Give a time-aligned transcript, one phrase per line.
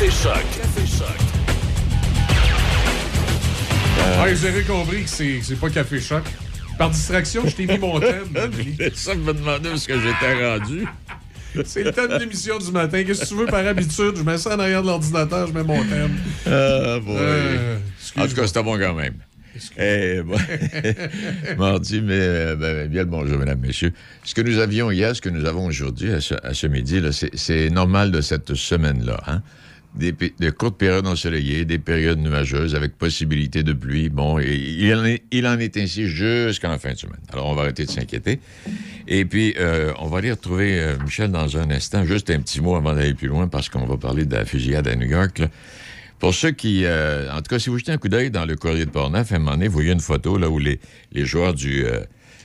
[0.00, 0.32] Café Choc.
[0.32, 1.08] Café Choc.
[4.24, 6.22] Ouais, vous avez compris que c'est pas Café Choc.
[6.78, 8.24] Par distraction, je t'ai mis mon thème.
[8.94, 10.86] Ça que me demandais où est-ce que j'étais rendu.
[11.66, 13.04] C'est le thème d'émission du matin.
[13.04, 14.16] Qu'est-ce que tu veux par habitude?
[14.16, 16.16] Je mets ça en arrière de l'ordinateur, je mets mon thème.
[16.46, 17.16] Ah, boy.
[17.18, 17.78] Euh,
[18.16, 19.16] en tout cas, c'était bon quand même.
[19.76, 20.38] Eh, bon.
[21.58, 23.92] Mardi, mais euh, ben, bien le bonjour, mesdames, messieurs.
[24.24, 27.02] Ce que nous avions hier, ce que nous avons aujourd'hui, à ce, ce midi,
[27.34, 29.20] c'est normal de cette semaine-là.
[29.26, 29.42] Hein?
[29.92, 30.14] Des,
[30.56, 34.08] courtes périodes ensoleillées, des périodes nuageuses avec possibilité de pluie.
[34.08, 37.20] Bon, il en est, il en est ainsi jusqu'à la fin de semaine.
[37.32, 38.38] Alors, on va arrêter de s'inquiéter.
[39.08, 42.04] Et puis, euh, on va aller retrouver euh, Michel dans un instant.
[42.04, 44.86] Juste un petit mot avant d'aller plus loin, parce qu'on va parler de la fusillade
[44.86, 45.42] à New York.
[46.20, 46.84] Pour ceux qui...
[46.84, 49.32] euh, en tout cas, si vous jetez un coup d'œil dans le courrier de Portneuf,
[49.32, 50.78] à un moment donné, vous voyez une photo là, où les,
[51.12, 51.84] joueurs du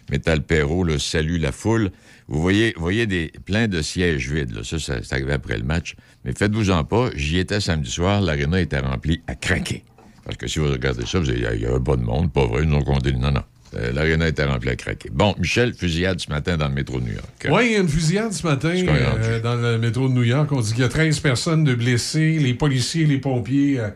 [0.09, 1.91] Metal Perro là, saluent la foule.
[2.27, 4.63] Vous voyez, vous voyez des, plein de sièges vides.
[4.63, 5.95] Ça, ça c'est arrivé après le match.
[6.25, 7.09] Mais faites-vous-en pas.
[7.15, 8.19] J'y étais samedi soir.
[8.21, 9.83] L'aréna était remplie à craquer.
[10.25, 12.31] Parce que si vous regardez ça, vous allez il n'y avait pas de monde.
[12.33, 13.11] Pas vrai, nous ont compté.
[13.13, 13.43] Non, non.
[13.75, 15.09] Euh, L'aréna était remplie à craquer.
[15.11, 17.47] Bon, Michel, fusillade ce matin dans le métro de New York.
[17.49, 20.51] Oui, il y a une fusillade ce matin euh, dans le métro de New York.
[20.51, 22.39] On dit qu'il y a 13 personnes de blessés.
[22.39, 23.89] Les policiers et les pompiers euh,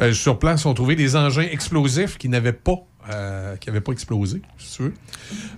[0.00, 2.76] euh, sur place ont trouvé des engins explosifs qui n'avaient pas,
[3.12, 4.94] euh, qui pas explosé, si tu veux.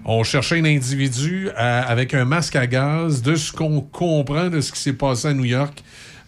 [0.05, 3.23] On cherchait un individu euh, avec un masque à gaz.
[3.23, 5.85] De ce qu'on comprend de ce qui s'est passé à New York,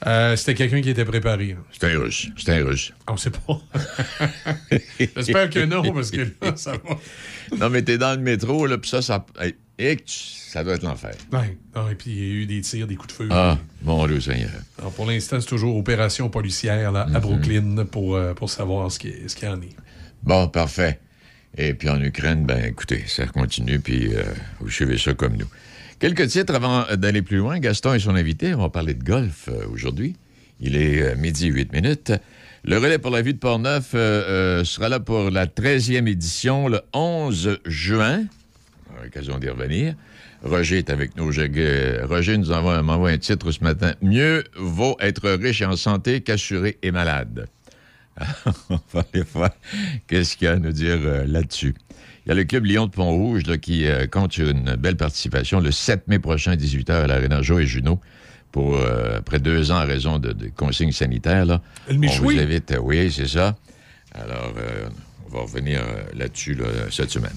[0.07, 1.57] euh, c'était quelqu'un qui était préparé.
[1.73, 2.29] C'est un russe.
[2.37, 2.93] C'est un russe.
[3.09, 3.61] On sait pas.
[5.17, 6.99] J'espère que non, parce que là, ça va.
[7.59, 9.25] Non, mais t'es dans le métro, là, puis ça, ça...
[9.79, 11.15] et ça doit être l'enfer.
[11.33, 11.57] Ouais.
[11.91, 13.29] Et puis il y a eu des tirs, des coups de feu.
[13.31, 14.51] Ah, mon Dieu Seigneur.
[14.79, 17.17] Alors, pour l'instant, c'est toujours opération policière là, Mhm.
[17.17, 19.75] à Brooklyn pour, euh, pour savoir ce qui, ce qui en est.
[20.23, 21.01] Bon, parfait.
[21.57, 24.23] Et puis en Ukraine, ben écoutez, ça continue, puis euh,
[24.61, 25.47] vous suivez ça comme nous.
[26.01, 27.59] Quelques titres avant d'aller plus loin.
[27.61, 30.17] Gaston et son invité, on va parler de golf euh, aujourd'hui.
[30.61, 32.13] Il est euh, midi 8 minutes.
[32.65, 37.61] Le relais pour la vie de Portneuf sera là pour la 13e édition le 11
[37.67, 38.25] juin.
[38.91, 39.95] On l'occasion d'y revenir.
[40.43, 41.31] Roger est avec nous.
[42.09, 43.93] Roger nous envoie, m'envoie un titre ce matin.
[44.01, 47.49] Mieux vaut être riche et en santé qu'assuré et malade.
[48.71, 49.51] On va aller voir
[50.07, 51.75] qu'est-ce qu'il y a à nous dire euh, là-dessus?
[52.25, 55.61] Il y a le club Lyon de Pont-Rouge qui euh, compte sur une belle participation
[55.61, 58.01] le 7 mai prochain à 18h à l'Arena Joe et Juno
[58.55, 61.45] pour euh, après deux ans en raison de, de consignes sanitaires.
[61.45, 61.61] Là.
[61.91, 63.57] Le On vous invite, euh, oui, c'est ça.
[64.15, 64.89] Alors, euh,
[65.27, 65.81] on va revenir
[66.15, 67.33] là-dessus là, cette semaine.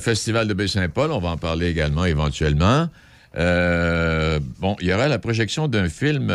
[0.00, 2.90] Festival de Baie-Saint-Paul, on va en parler également éventuellement.
[3.34, 6.30] Bon, il y aura la projection d'un film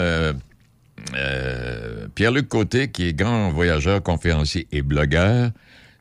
[1.15, 5.51] euh, Pierre-Luc Côté, qui est grand voyageur, conférencier et blogueur,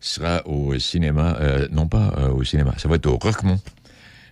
[0.01, 3.61] sera au cinéma, euh, non pas euh, au cinéma, ça va être au Roquemont,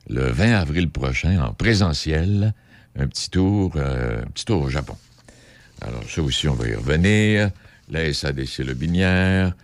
[0.08, 2.54] le 20 avril prochain, en présentiel,
[2.98, 4.96] un petit tour, un petit tour au Japon.
[5.82, 7.50] Alors, ça aussi, on va y revenir.
[7.90, 9.54] La SADC Le Binière,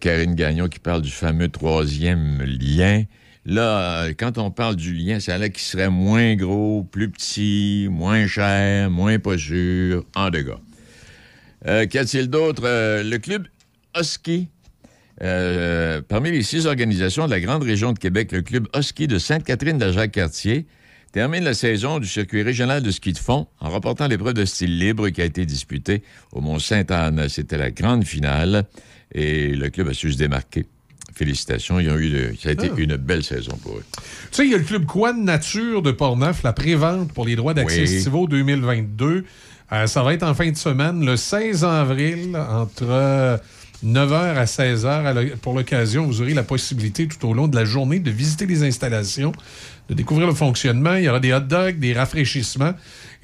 [0.00, 3.04] Karine Gagnon qui parle du fameux troisième lien.
[3.48, 7.88] Là, euh, quand on parle du lien, c'est là qui serait moins gros, plus petit,
[7.90, 10.52] moins cher, moins pas sûr, en dégâts.
[11.66, 12.64] Euh, Qu'y a-t-il d'autre?
[12.66, 13.48] Euh, le club
[13.98, 14.48] Husky.
[15.18, 19.78] Parmi les six organisations de la grande région de Québec, le club Husky de Sainte-Catherine
[19.78, 20.66] de Jacques-Cartier
[21.12, 24.78] termine la saison du circuit régional de ski de fond en remportant l'épreuve de style
[24.78, 27.30] libre qui a été disputée au Mont-Sainte-Anne.
[27.30, 28.66] C'était la grande finale
[29.10, 30.66] et le club a su se démarquer.
[31.14, 32.78] Félicitations, ils ont eu de- ça a été Ah.
[32.78, 33.84] une belle saison pour eux.
[33.92, 37.34] Tu sais, il y a le club Quad Nature de Portneuf, la prévente pour les
[37.34, 37.94] droits d'accès Oui.
[37.94, 39.24] estivaux 2022.
[39.72, 43.40] Euh, ça va être en fin de semaine, le 16 avril, entre
[43.84, 44.86] 9h à 16h.
[44.86, 48.10] À l'o- Pour l'occasion, vous aurez la possibilité tout au long de la journée de
[48.10, 49.32] visiter les installations,
[49.88, 50.94] de découvrir le fonctionnement.
[50.96, 52.72] Il y aura des hot dogs, des rafraîchissements.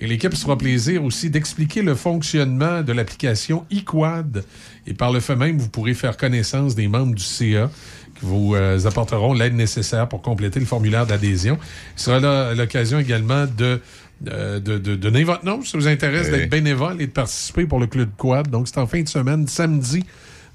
[0.01, 4.45] Et l'équipe se fera plaisir aussi d'expliquer le fonctionnement de l'application eQuad.
[4.87, 7.71] Et par le fait même, vous pourrez faire connaissance des membres du CA
[8.19, 11.59] qui vous euh, apporteront l'aide nécessaire pour compléter le formulaire d'adhésion.
[11.97, 13.81] Il sera l'occasion également de,
[14.29, 16.39] euh, de, de donner votre nom si ça vous intéresse Oui.
[16.39, 18.49] d'être bénévole et de participer pour le Club Quad.
[18.51, 20.05] Donc, c'est en fin de semaine, samedi,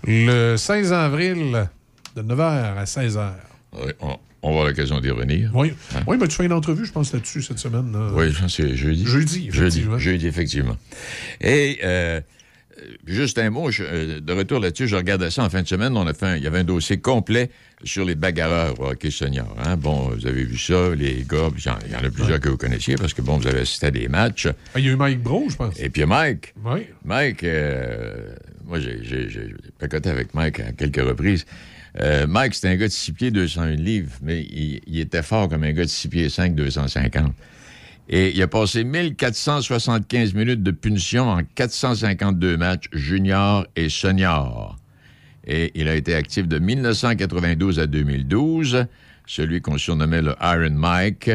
[0.08, 1.68] le 16 avril,
[2.16, 2.42] de 9h
[2.78, 3.32] à 16h.
[3.74, 5.52] Oui, on, on va avoir l'occasion d'y revenir.
[5.54, 5.74] Oui,
[6.08, 7.92] oui ben, tu fais une entrevue, je pense, là-dessus cette semaine.
[7.92, 8.10] là.
[8.14, 9.06] Oui, je pense que c'est jeudi.
[9.06, 9.98] Jeudi, Jeudi, effectivement.
[9.98, 10.78] jeudi, effectivement.
[11.42, 12.22] Et euh,
[13.06, 15.96] juste un mot, je- euh, de retour là-dessus, je regardais ça en fin de semaine.
[15.98, 17.50] On a fait un- il y avait un dossier complet
[17.84, 19.56] sur les bagarreurs au hockey senior.
[19.64, 19.76] hein.
[19.78, 22.96] Bon, vous avez vu ça, les gars, il y en- a plusieurs que vous connaissiez
[22.96, 24.48] parce que, bon, vous avez assisté à des matchs.
[24.76, 25.80] Ah, Il y a eu Mike Bro, je pense.
[25.80, 26.82] Et puis Mike, Oui.
[27.06, 28.34] Mike, euh,
[28.66, 29.00] moi, j'ai-
[29.80, 31.46] pacoté avec Mike à quelques reprises.
[32.00, 35.50] Euh, Mike, c'était un gars de 6 pieds, 201 livres, mais il, il était fort
[35.50, 37.34] comme un gars de 6 pieds 5, 250.
[38.12, 44.78] Et il a passé 1475 minutes de punition en 452 matchs juniors et seniors.
[45.46, 48.88] Et il a été actif de 1992 à 2012.
[49.28, 51.30] Celui qu'on surnommait le Iron Mike,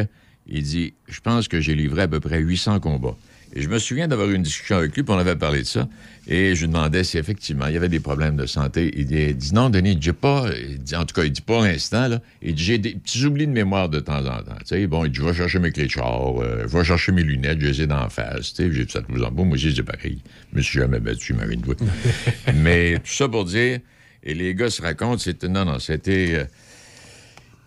[0.47, 3.15] il dit Je pense que j'ai livré à peu près 800 combats.
[3.57, 5.65] Et je me souviens d'avoir eu une discussion avec lui, puis on avait parlé de
[5.65, 5.87] ça.
[6.27, 8.91] Et je lui demandais si effectivement il y avait des problèmes de santé.
[8.97, 10.47] Il dit, Non, Denis, j'ai pas.
[10.69, 12.19] Il dit, en tout cas, il dit pas l'instant, là.
[12.41, 14.57] Il dit J'ai des petits oublis de mémoire de temps en temps.
[14.59, 16.83] Tu sais, bon, il dit Je vais chercher mes clés de char, euh, je vais
[16.83, 18.53] chercher mes lunettes, je les ai d'en face.
[18.53, 19.45] Tu sais, j'ai ça tout en beau.
[19.45, 20.21] Moi aussi, c'est pareil.
[20.51, 21.61] Je me suis jamais battu, Marine
[22.55, 23.79] Mais tout ça pour dire,
[24.23, 25.47] et les gars se racontent, c'était.
[25.47, 26.35] Non, non, c'était.
[26.35, 26.45] Euh,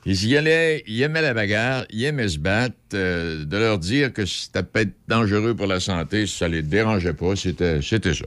[0.07, 2.75] il allait, il aimait la bagarre, il aimait se battre.
[2.95, 7.37] Euh, de leur dire que c'était peut-être dangereux pour la santé, ça les dérangeait pas,
[7.37, 8.25] c'était, c'était ça.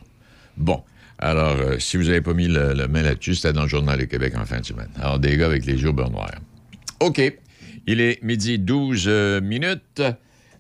[0.57, 0.83] Bon.
[1.18, 4.07] Alors, euh, si vous n'avez pas mis le, main là-dessus, c'était dans le Journal du
[4.07, 4.89] Québec en fin de semaine.
[5.00, 6.39] Alors, des gars avec les jours beurre noirs.
[7.00, 7.21] OK.
[7.88, 10.01] Il est midi 12 euh, minutes.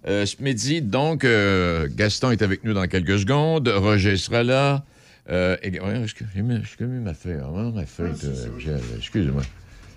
[0.05, 1.25] ce midi, donc,
[1.95, 3.67] Gaston est avec nous dans quelques secondes.
[3.67, 4.83] Roger sera là.
[5.29, 6.05] et, ouais,
[6.35, 7.41] j'ai mis ma feuille.
[7.73, 8.13] ma feuille.
[8.97, 9.43] Excusez-moi.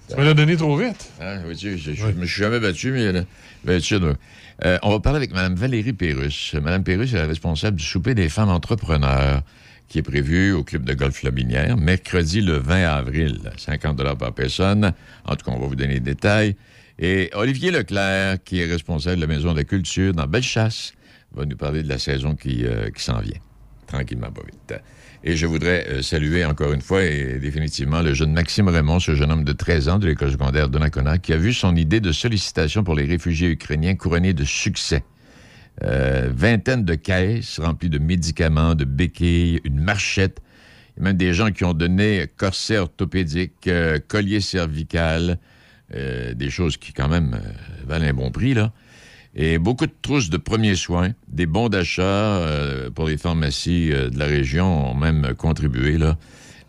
[0.08, 1.10] Tu me l'as donné trop vite.
[1.20, 3.24] Ah, oui, je, je, me suis jamais battu, mais
[3.64, 3.96] battu,
[4.64, 6.54] euh, on va parler avec Mme Valérie Pérusse.
[6.54, 9.42] Mme Pérusse est la responsable du souper des femmes entrepreneurs
[9.88, 13.52] qui est prévu au Club de golf Lobinière, mercredi le 20 avril.
[13.56, 14.92] 50 par personne.
[15.24, 16.56] En tout cas, on va vous donner les détails.
[16.98, 20.92] Et Olivier Leclerc, qui est responsable de la Maison de la Culture dans Bellechasse,
[21.32, 23.38] va nous parler de la saison qui, euh, qui s'en vient.
[23.86, 24.80] Tranquillement, pas vite.
[25.26, 29.14] Et je voudrais euh, saluer encore une fois et définitivement le jeune Maxime Raymond, ce
[29.14, 32.12] jeune homme de 13 ans de l'école secondaire de qui a vu son idée de
[32.12, 35.02] sollicitation pour les réfugiés ukrainiens couronnée de succès.
[35.82, 40.42] Euh, vingtaine de caisses remplies de médicaments, de béquilles, une marchette.
[41.00, 45.38] Même des gens qui ont donné corset orthopédique, euh, collier cervical,
[45.90, 47.38] des choses qui quand même
[47.86, 48.72] valent un bon prix, là
[49.36, 54.08] et beaucoup de trousses de premiers soins, des bons d'achat euh, pour les pharmacies euh,
[54.08, 56.16] de la région ont même contribué là,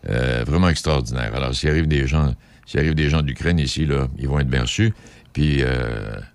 [0.08, 1.34] euh, vraiment extraordinaire.
[1.34, 2.34] Alors s'il arrive des gens,
[2.66, 4.92] s'il arrive des gens d'Ukraine ici là, ils vont être bien reçus.
[5.32, 5.62] Puis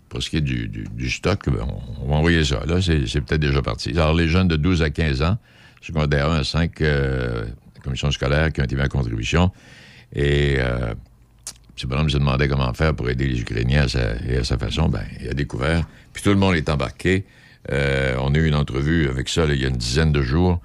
[0.09, 1.65] pour ce qui est du, stock, ben,
[2.03, 2.63] on, va envoyer ça.
[2.67, 3.89] Là, c'est, peut-être déjà parti.
[3.91, 5.37] Alors les jeunes de 12 à 15 ans,
[5.81, 6.83] secondaire 1 à 5,
[7.83, 9.49] commission scolaire qui ont été mis à contribution.
[10.13, 10.59] Et
[11.87, 13.87] bonhomme se demandait comment faire pour aider les Ukrainiens
[14.27, 17.25] et à sa façon, ben, il a découvert puis tout le monde est embarqué.
[17.71, 20.59] Euh, on a eu une entrevue avec ça il y a une dizaine de jours.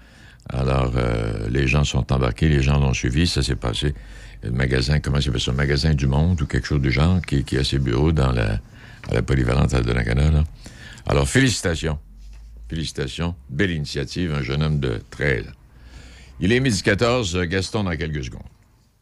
[0.48, 3.26] Alors, euh, les gens sont embarqués, les gens l'ont suivi.
[3.26, 3.94] Ça s'est passé.
[4.42, 5.52] Le magasin, comment s'appelle ça?
[5.52, 8.60] Magasin du Monde ou quelque chose du genre qui, a ses bureaux dans la,
[9.10, 10.44] à la polyvalente à Là.
[11.06, 11.98] Alors, félicitations.
[12.68, 13.34] Félicitations.
[13.48, 15.46] Belle initiative, un jeune homme de 13
[16.40, 18.42] Il est midi 14, Gaston dans quelques secondes.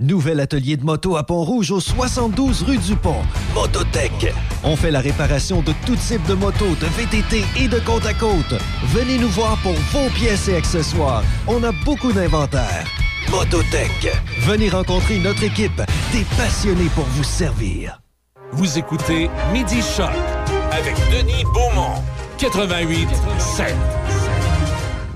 [0.00, 3.20] Nouvel atelier de moto à Pont-Rouge au 72 rue du Pont.
[3.54, 4.32] Mototech.
[4.64, 8.14] On fait la réparation de tout type de motos, de VTT et de côte à
[8.14, 8.54] côte.
[8.86, 11.22] Venez nous voir pour vos pièces et accessoires.
[11.46, 12.86] On a beaucoup d'inventaire.
[13.30, 14.10] Mototech.
[14.46, 15.82] Venez rencontrer notre équipe,
[16.12, 18.00] des passionnés pour vous servir.
[18.52, 20.08] Vous écoutez Midi Choc
[20.72, 22.02] avec Denis Beaumont.
[22.38, 23.06] 88
[23.38, 23.99] 7.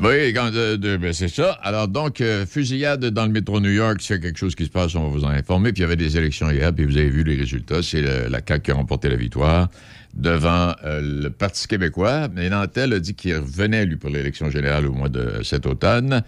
[0.04, 1.52] Oui, ben, c'est ça.
[1.62, 4.66] Alors, donc, euh, fusillade dans le métro New York, s'il y a quelque chose qui
[4.66, 5.72] se passe, on va vous en informer.
[5.72, 7.82] Puis, il y avait des élections hier, puis vous avez vu les résultats.
[7.82, 9.70] C'est la CAQ qui a remporté la victoire
[10.12, 12.28] devant euh, le Parti québécois.
[12.34, 16.22] Mais Nantel a dit qu'il revenait, lui, pour l'élection générale au mois de cet automne.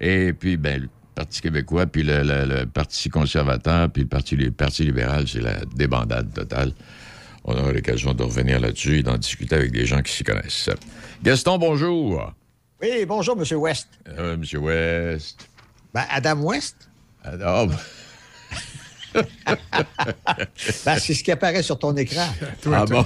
[0.00, 5.42] Et puis, ben, le Parti québécois, puis le, Parti conservateur, puis le Parti libéral, c'est
[5.42, 6.72] la débandade totale.
[7.44, 10.70] On aura l'occasion de revenir là-dessus et d'en discuter avec des gens qui s'y connaissent.
[11.22, 12.32] Gaston, bonjour.
[12.80, 13.58] Oui, bonjour, M.
[13.58, 13.88] West.
[14.06, 14.44] Euh, M.
[14.62, 15.48] West.
[15.92, 16.88] Ben, Adam West?
[17.24, 17.66] Adam.
[19.14, 19.24] ben,
[20.98, 22.28] c'est ce qui apparaît sur ton écran.
[22.72, 23.04] ah bon?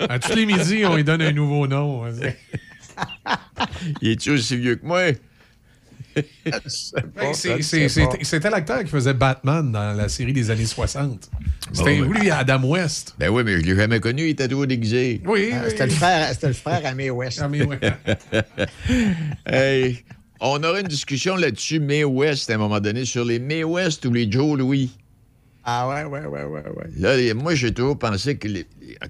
[0.00, 2.04] à tous les midis, on lui donne un nouveau nom.
[4.02, 5.12] Il est-tu aussi vieux que moi?
[7.32, 11.30] C'était l'acteur qui faisait Batman dans la série des années 60.
[11.72, 13.14] C'était lui, Adam West.
[13.18, 15.20] Ben oui, mais je l'ai jamais connu, il était toujours déguisé.
[15.24, 17.40] Oui, ah, C'était le frère, le frère Amé West.
[19.46, 20.04] hey,
[20.40, 24.04] on aura une discussion là-dessus, May West, à un moment donné, sur les May West
[24.06, 24.90] ou les Joe Louis.
[25.64, 26.90] Ah ouais, ouais, ouais, ouais, ouais.
[26.96, 28.48] Là, moi, j'ai toujours pensé que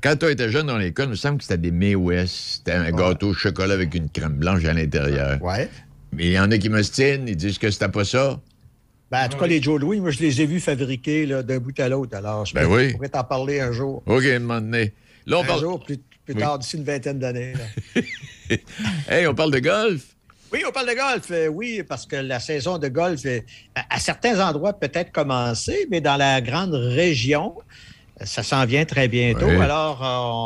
[0.02, 2.56] quand tu étais jeune dans l'école, il me semble que c'était des May West.
[2.56, 5.40] C'était un gâteau au chocolat avec une crème blanche à l'intérieur.
[5.42, 5.68] Ouais.
[6.12, 8.40] Mais il y en a qui me stinent, ils disent que c'était pas ça.
[9.10, 11.78] Ben, en tout cas, les Joe Louis, moi, je les ai vus fabriquer d'un bout
[11.80, 12.16] à l'autre.
[12.16, 14.02] Alors, je ben pourrais t'en parler un jour.
[14.06, 14.92] OK, un moment donné.
[15.26, 15.60] Là, on Un parle...
[15.60, 16.40] jour, plus, plus Oui.
[16.40, 17.54] tard, d'ici une vingtaine d'années.
[19.08, 20.02] Hey, on parle de golf.
[20.52, 21.30] Oui, on parle de golf.
[21.30, 23.20] Euh, oui, parce que la saison de golf,
[23.76, 27.62] à, à certains endroits, peut-être commencé, mais dans la grande région, euh,
[28.24, 29.46] ça s'en vient très bientôt.
[29.46, 29.56] Oui.
[29.56, 30.00] Alors,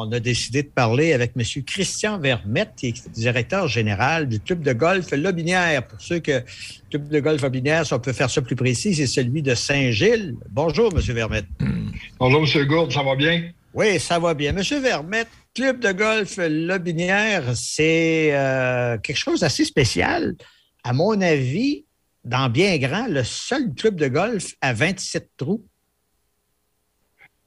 [0.07, 1.43] on a décidé de parler avec M.
[1.65, 5.87] Christian Vermette, qui est directeur général du club de golf Lobinière.
[5.87, 6.43] Pour ceux que le
[6.91, 10.37] club de golf Lobinière, si on peut faire ça plus précis, c'est celui de Saint-Gilles.
[10.51, 11.01] Bonjour, M.
[11.01, 11.47] Vermette.
[12.21, 12.65] Bonjour, M.
[12.67, 13.51] Gourde, ça va bien?
[13.75, 14.53] Oui, ça va bien.
[14.53, 20.37] Monsieur Vermette, club de golf Lobinière, c'est euh, quelque chose d'assez spécial.
[20.85, 21.87] À mon avis,
[22.25, 25.65] dans bien grand, le seul club de golf à 27 trous.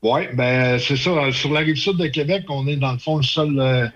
[0.04, 1.32] Oui, ben c'est ça.
[1.32, 3.88] Sur la rive sud de Québec, on est dans le fond le seul, euh,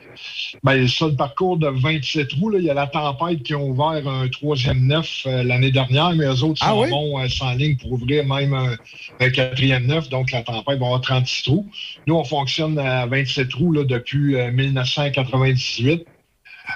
[0.63, 2.49] ben, le seul parcours de 27 trous.
[2.49, 2.57] Là.
[2.59, 6.25] Il y a la tempête qui a ouvert un troisième neuf euh, l'année dernière, mais
[6.25, 6.89] eux autres Ah sont oui?
[6.89, 8.75] bons euh, sans ligne pour ouvrir même un,
[9.19, 10.09] un quatrième neuf.
[10.09, 11.69] Donc la tempête va avoir 36 trous.
[12.07, 16.07] Nous, on fonctionne à 27 trous là, depuis euh, 1998.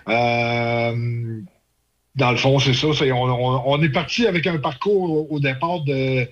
[0.08, 1.42] Euh,
[2.16, 2.88] dans le fond, c'est ça.
[2.88, 6.28] on, on- on est parti avec un parcours au, au départ de,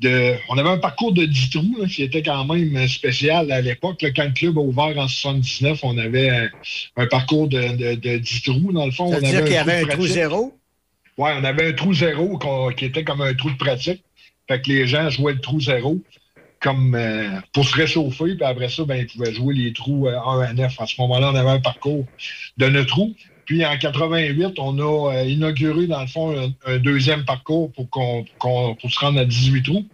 [0.00, 3.60] de- On avait un parcours de 10 trous là, qui était quand même spécial à
[3.60, 4.04] l'époque.
[4.14, 6.48] Quand le club a ouvert en 79, on avait un,
[6.96, 8.72] un parcours de, de, de 10 trous.
[8.72, 10.58] Dans le fond, Ça on veut dire avait qu'il y avait un trou zéro?
[11.16, 12.38] Oui, on avait un trou zéro
[12.76, 14.02] qui était comme un trou de pratique.
[14.48, 15.98] Fait que les gens jouaient le trou zéro
[16.60, 20.18] comme euh, pour se réchauffer, puis après ça, ben, ils pouvaient jouer les trous euh,
[20.18, 20.80] 1 à 9.
[20.80, 22.06] À ce moment-là, on avait un parcours
[22.56, 23.14] de 9 trous.
[23.46, 28.24] Puis en 88, on a euh, inauguré, dans le fond, un, deuxième parcours pour qu'on
[28.88, 29.86] se rendre à 18 trous.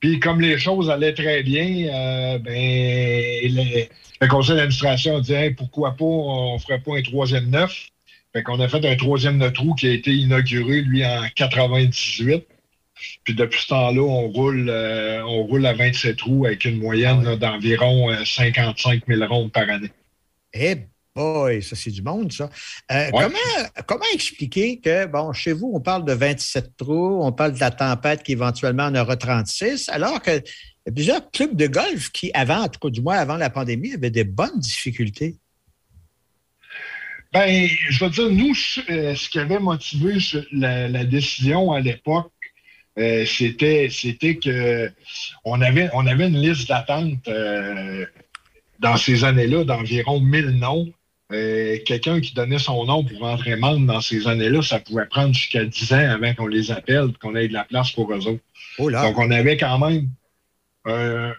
[0.00, 3.88] Puis comme les choses allaient très bien, euh, ben,
[4.20, 7.88] le conseil d'administration a dit pourquoi pas, on ne ferait pas un troisième neuf.
[8.32, 12.46] Fait qu'on a fait un troisième neuf trou qui a été inauguré, lui, en 98.
[13.24, 17.36] Puis depuis ce temps-là, on roule, euh, on roule à 27 trous avec une moyenne
[17.36, 19.90] d'environ euh, 55 000 rondes par année.
[20.52, 20.76] Eh
[21.18, 22.48] boy, ça c'est du monde, ça.
[22.92, 23.24] Euh, Ouais.
[23.24, 27.60] comment, comment expliquer que, bon, chez vous, on parle de 27 trous, on parle de
[27.60, 30.30] la tempête qui éventuellement en aura 36, alors que
[30.86, 33.36] il y a plusieurs clubs de golf qui, avant, en tout cas du moins avant
[33.36, 35.36] la pandémie, avaient des bonnes difficultés?
[37.32, 38.54] Ben, je veux dire, nous,
[38.88, 40.14] euh, ce qui avait motivé
[40.52, 42.32] la, la décision à l'époque,
[42.98, 44.90] euh, c'était, c'était que
[45.44, 48.06] on avait, on avait une liste d'attente euh,
[48.80, 50.86] dans ces années-là d'environ 1000 noms.
[51.30, 55.34] Euh, quelqu'un qui donnait son nom pour rentrer membre dans ces années-là, ça pouvait prendre
[55.34, 58.26] jusqu'à 10 ans avant qu'on les appelle et qu'on ait de la place pour eux
[58.26, 58.42] autres.
[58.78, 59.02] Oh là!
[59.02, 60.08] Donc, on avait quand même
[60.86, 61.34] un,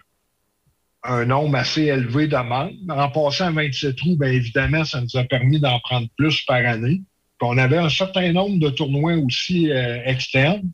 [1.02, 2.72] un nombre assez élevé de membres.
[2.88, 6.64] En passant à 27 trous, bien évidemment, ça nous a permis d'en prendre plus par
[6.64, 7.02] année.
[7.38, 10.70] Puis on avait un certain nombre de tournois aussi euh, externes.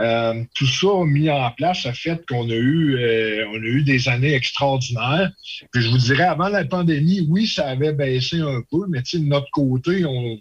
[0.00, 3.82] Euh, tout ça mis en place a fait qu'on a eu euh, on a eu
[3.82, 5.30] des années extraordinaires.
[5.72, 9.10] Puis je vous dirais, avant la pandémie, oui, ça avait baissé un peu, mais tu
[9.10, 10.38] sais, de notre côté, on,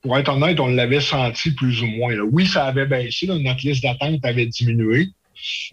[0.00, 2.14] pour être honnête, on l'avait senti plus ou moins.
[2.14, 2.22] là.
[2.24, 5.08] Oui, ça avait baissé, là, notre liste d'attente avait diminué.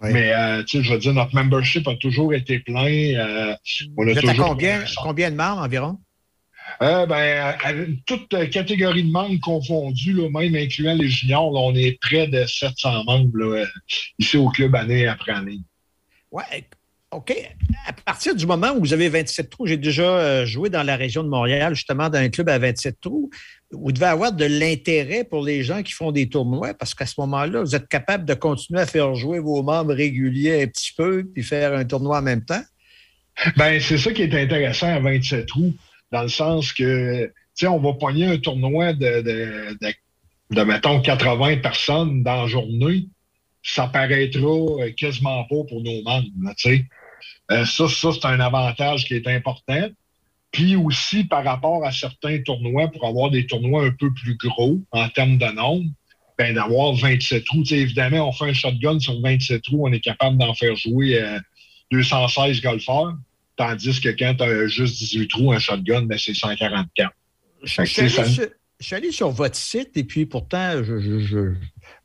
[0.01, 0.09] Oui.
[0.13, 2.87] Mais euh, tu sais, je veux dire, notre membership a toujours été plein.
[2.87, 3.53] euh,
[3.97, 5.97] on a Vous êtes à toujours combien, combien de membres environ?
[6.81, 7.55] Euh, ben,
[8.05, 12.45] toute catégorie de membres confondue, là, même incluant les juniors, là, on est près de
[12.45, 13.65] 700 membres là, euh,
[14.19, 15.59] ici au club année après année.
[16.31, 16.43] Oui,
[17.11, 17.33] OK.
[17.85, 20.97] À partir du moment où vous avez 27 trous, j'ai déjà euh, joué dans la
[20.97, 23.29] région de Montréal, justement, dans un club à 27 trous.
[23.71, 27.15] Vous devez avoir de l'intérêt pour les gens qui font des tournois parce qu'à ce
[27.19, 31.25] moment-là, vous êtes capable de continuer à faire jouer vos membres réguliers un petit peu
[31.33, 32.63] puis faire un tournoi en même temps.
[33.55, 35.73] Ben, c'est ça qui est intéressant à 27 trous,
[36.11, 39.93] dans le sens que, tu sais, on va pogner un tournoi de, de, de,
[40.55, 43.07] de, mettons, 80 personnes dans la journée.
[43.63, 46.85] Ça paraîtra euh, quasiment pas pour nos membres, tu sais.
[47.51, 49.89] Euh, ça, ça c'est un avantage qui est important.
[50.51, 54.79] Puis aussi, par rapport à certains tournois, pour avoir des tournois un peu plus gros
[54.91, 55.89] en termes de nombre,
[56.37, 57.63] ben, d'avoir 27 trous.
[57.63, 60.75] Tu sais, évidemment, on fait un shotgun sur 27 trous, on est capable d'en faire
[60.75, 61.39] jouer euh,
[61.91, 63.13] 216 golfeurs.
[63.57, 67.11] Tandis que quand tu as juste 18 trous, un shotgun, ben, c'est 144.
[67.63, 68.43] Je, allé ça- sur,
[68.79, 71.53] je suis allé sur votre site et puis pourtant, je, je- je-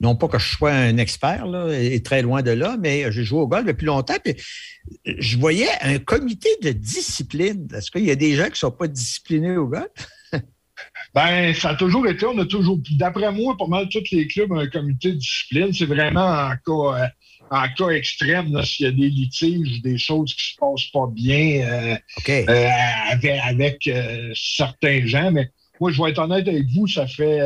[0.00, 3.23] non pas que je sois un expert là, et très loin de là, mais j'ai
[3.25, 4.16] joué au golf depuis longtemps.
[4.25, 4.35] Puis
[5.04, 7.68] je voyais un comité de discipline.
[7.76, 9.87] Est-ce qu'il y a des gens qui ne sont pas disciplinés au golf?
[11.14, 14.50] Ben, ça a toujours été, on a toujours, d'après moi, pas mal tous les clubs
[14.50, 15.73] ont un comité de discipline.
[15.73, 17.06] C'est vraiment en cas, euh,
[17.52, 21.66] en cas extrême, s'il y a des litiges, des choses qui se passent pas bien
[21.66, 21.97] euh,
[22.28, 22.68] euh,
[23.11, 25.30] avec, avec euh, certains gens.
[25.30, 27.40] Mais moi, je vais être honnête avec vous, ça fait,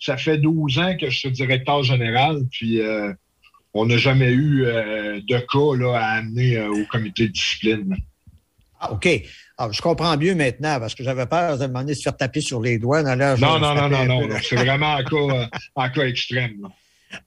[0.00, 2.80] ça fait 12 ans que je suis directeur général, puis
[3.74, 7.96] on n'a jamais eu de cas là, à amener au comité de discipline.
[8.80, 9.08] Ah, OK.
[9.58, 12.40] Ah, je comprends mieux maintenant parce que j'avais peur de demander de se faire taper
[12.40, 13.02] sur les doigts.
[13.02, 16.68] non, non, non, non, non, C'est vraiment un cas, un cas extrême.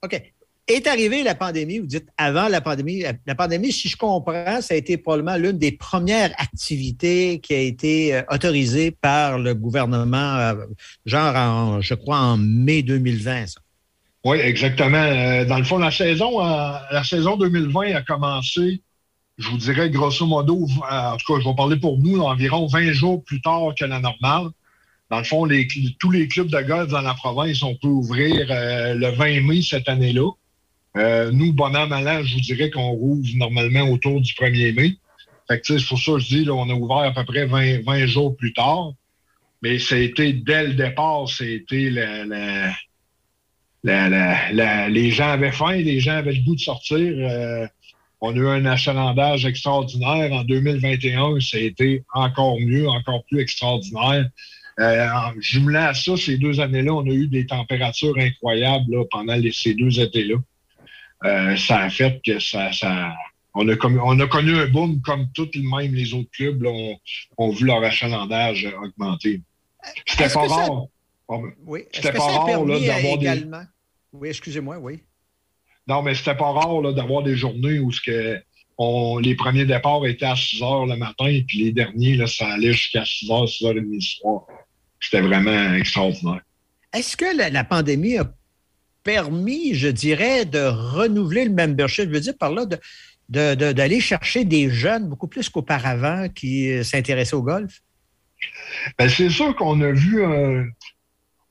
[0.02, 0.34] OK.
[0.70, 3.02] Est arrivée la pandémie, vous dites avant la pandémie.
[3.26, 7.60] La pandémie, si je comprends, ça a été probablement l'une des premières activités qui a
[7.60, 10.56] été euh, autorisée par le gouvernement, euh,
[11.06, 13.46] genre, en, je crois, en mai 2020.
[14.26, 14.98] Oui, exactement.
[14.98, 18.82] Euh, dans le fond, la saison, la saison 2020 a commencé,
[19.38, 22.92] je vous dirais, grosso modo, en tout cas, je vais parler pour nous, environ 20
[22.92, 24.50] jours plus tard que la normale.
[25.10, 25.48] Dans le fond,
[25.98, 29.88] tous les clubs de golf dans la province, on peut ouvrir le 20 mai cette
[29.88, 30.30] année-là.
[30.98, 34.98] Euh, nous, bon an, mal je vous dirais qu'on rouvre normalement autour du 1er mai.
[35.48, 37.46] Fait que, c'est pour ça que je dis, là, on a ouvert à peu près
[37.46, 38.94] 20, jours plus tard.
[39.62, 41.90] Mais c'était dès le départ, c'était
[43.84, 46.98] les gens avaient faim, les gens avaient le goût de sortir.
[47.00, 47.68] Euh,
[48.20, 50.32] on a eu un achalandage extraordinaire.
[50.34, 54.30] En 2021, ça a été encore mieux, encore plus extraordinaire.
[54.80, 55.08] Euh,
[55.40, 60.00] jumelant à ça, ces deux années-là, on a eu des températures incroyables pendant ces deux
[60.00, 60.36] étés-là.
[61.26, 62.70] Euh, ça a fait que ça,
[63.54, 66.64] on, a on a connu un boom comme tous même les autres clubs
[67.38, 69.42] ont, vu leur achalandage augmenter.
[70.06, 70.86] C'était pas rare.
[71.66, 71.82] Oui.
[71.92, 73.44] C'était pas rare d'avoir des.
[74.14, 75.00] Oui, excusez-moi, oui.
[75.88, 78.42] Non, mais c'était pas rare d'avoir des journées où ce que
[78.78, 82.28] on, les premiers départs étaient à 6 heures le matin et puis les derniers, là,
[82.28, 84.46] ça allait jusqu'à 6 heures, 6 heures et demie le soir.
[85.00, 86.42] C'était vraiment extraordinaire.
[86.94, 88.32] Est-ce que la, la, pandémie a
[89.08, 92.10] permis, je dirais, de renouveler le membership.
[92.10, 92.66] Je veux dire par là
[93.30, 97.82] d'aller chercher des jeunes beaucoup plus qu'auparavant qui euh, s'intéressaient au golf?
[99.00, 100.66] Ben, c'est sûr qu'on a vu, euh,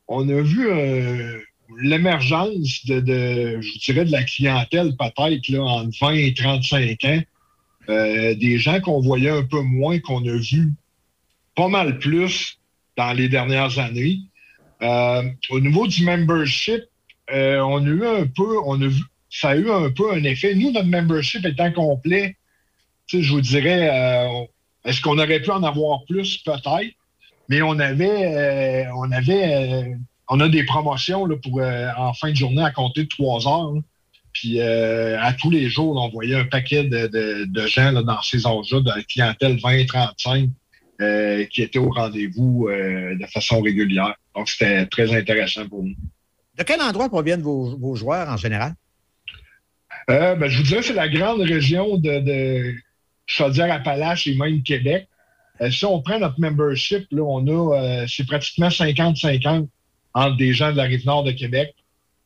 [0.06, 1.38] on a vu euh,
[1.80, 7.22] l'émergence de, je dirais, de la clientèle peut-être entre 20 et 35 ans.
[7.88, 10.74] des gens qu'on voyait un peu moins, qu'on a vu
[11.54, 12.58] pas mal plus
[12.98, 14.18] dans les dernières années.
[14.82, 16.82] au niveau du membership,
[17.32, 20.22] euh, on a eu un peu, on a vu, ça a eu un peu un
[20.24, 20.54] effet.
[20.54, 22.36] Nous, notre membership étant complet,
[23.08, 24.44] je vous dirais, euh,
[24.84, 26.38] est-ce qu'on aurait pu en avoir plus?
[26.38, 26.94] Peut-être.
[27.48, 29.96] Mais on avait, euh, on avait,
[30.28, 33.74] on a des promotions là, pour en fin de journée à compter de trois heures.
[34.32, 38.90] Puis à tous les jours, on voyait un paquet de, gens dans ces âges-là, de
[38.90, 44.14] la clientèle 20-35, qui étaient au rendez-vous de façon régulière.
[44.34, 45.94] Donc, c'était très intéressant pour nous.
[46.56, 48.74] De quel endroit proviennent vos, joueurs en général?
[50.08, 52.74] Euh, ben, je vous dirais c'est la grande région de, de
[53.26, 55.08] Chaudière-Appalaches et même Québec.
[55.60, 59.68] Euh, si on prend notre membership, là, on a, euh, c'est pratiquement 50-50
[60.14, 61.74] entre des gens de la rive nord de Québec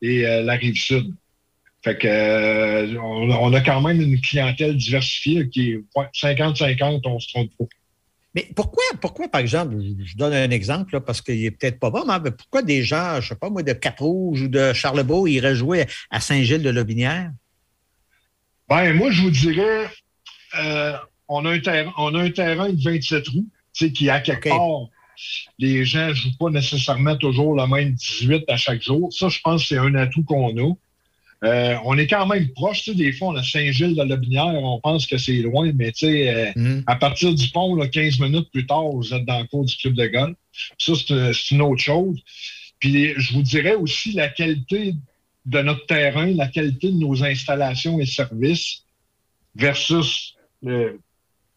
[0.01, 1.13] et la rive sud.
[1.83, 7.51] Fait que on, a quand même une clientèle diversifiée qui est 50-50, on se trompe
[7.57, 7.65] pas.
[8.33, 12.05] Mais pourquoi, pourquoi, par exemple, je donne un exemple parce qu'il est peut-être pas bon,
[12.23, 15.85] mais pourquoi des gens, je sais pas moi, de Cap-Rouge ou de Charlebourg iraient jouer
[16.09, 17.31] à Saint-Gilles-de-Lobinière?
[18.69, 19.89] Ben, moi, je vous dirais,
[20.57, 20.93] euh,
[21.27, 24.87] on, a un terrain, on a un terrain de 27 roues, qui, à quelque part,
[25.59, 29.11] les gens ne jouent pas nécessairement toujours le même 18 à chaque jour.
[29.11, 30.73] Ça, je pense que c'est un atout qu'on a.
[31.43, 32.87] Euh, on est quand même proche.
[32.89, 36.51] Des fois, on a Saint-Gilles de la Binière, on pense que c'est loin, mais euh,
[36.55, 36.83] mm.
[36.85, 39.95] à partir du pont, 15 minutes plus tard, vous êtes dans le cours du club
[39.95, 40.35] de golf.
[40.77, 42.19] Ça, c'est une autre chose.
[42.79, 44.93] Puis je vous dirais aussi la qualité
[45.45, 48.83] de notre terrain, la qualité de nos installations et services
[49.55, 50.35] versus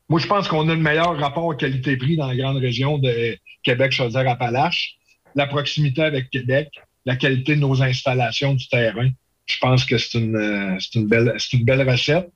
[0.08, 4.96] moi, je pense qu'on a le meilleur rapport qualité-prix dans la grande région de Québec-Chaudière-Appalaches.
[5.34, 6.68] La proximité avec Québec,
[7.06, 9.10] la qualité de nos installations du terrain
[9.46, 12.30] je pense que c'est une, euh, une, belle, une belle recette.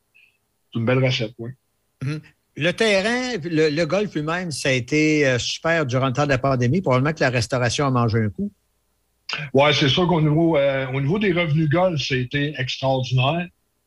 [0.73, 1.51] C'est une belle recette, oui.
[2.03, 2.21] Mhm.
[2.57, 6.39] Le terrain, le, golf lui-même, ça a été euh, super durant le temps de la
[6.39, 6.81] pandémie.
[6.81, 8.51] Probablement que la restauration a mangé un coup.
[9.55, 13.47] Oui, c'est sûr qu'au niveau, euh, au niveau des revenus golf, ça a été extraordinaire.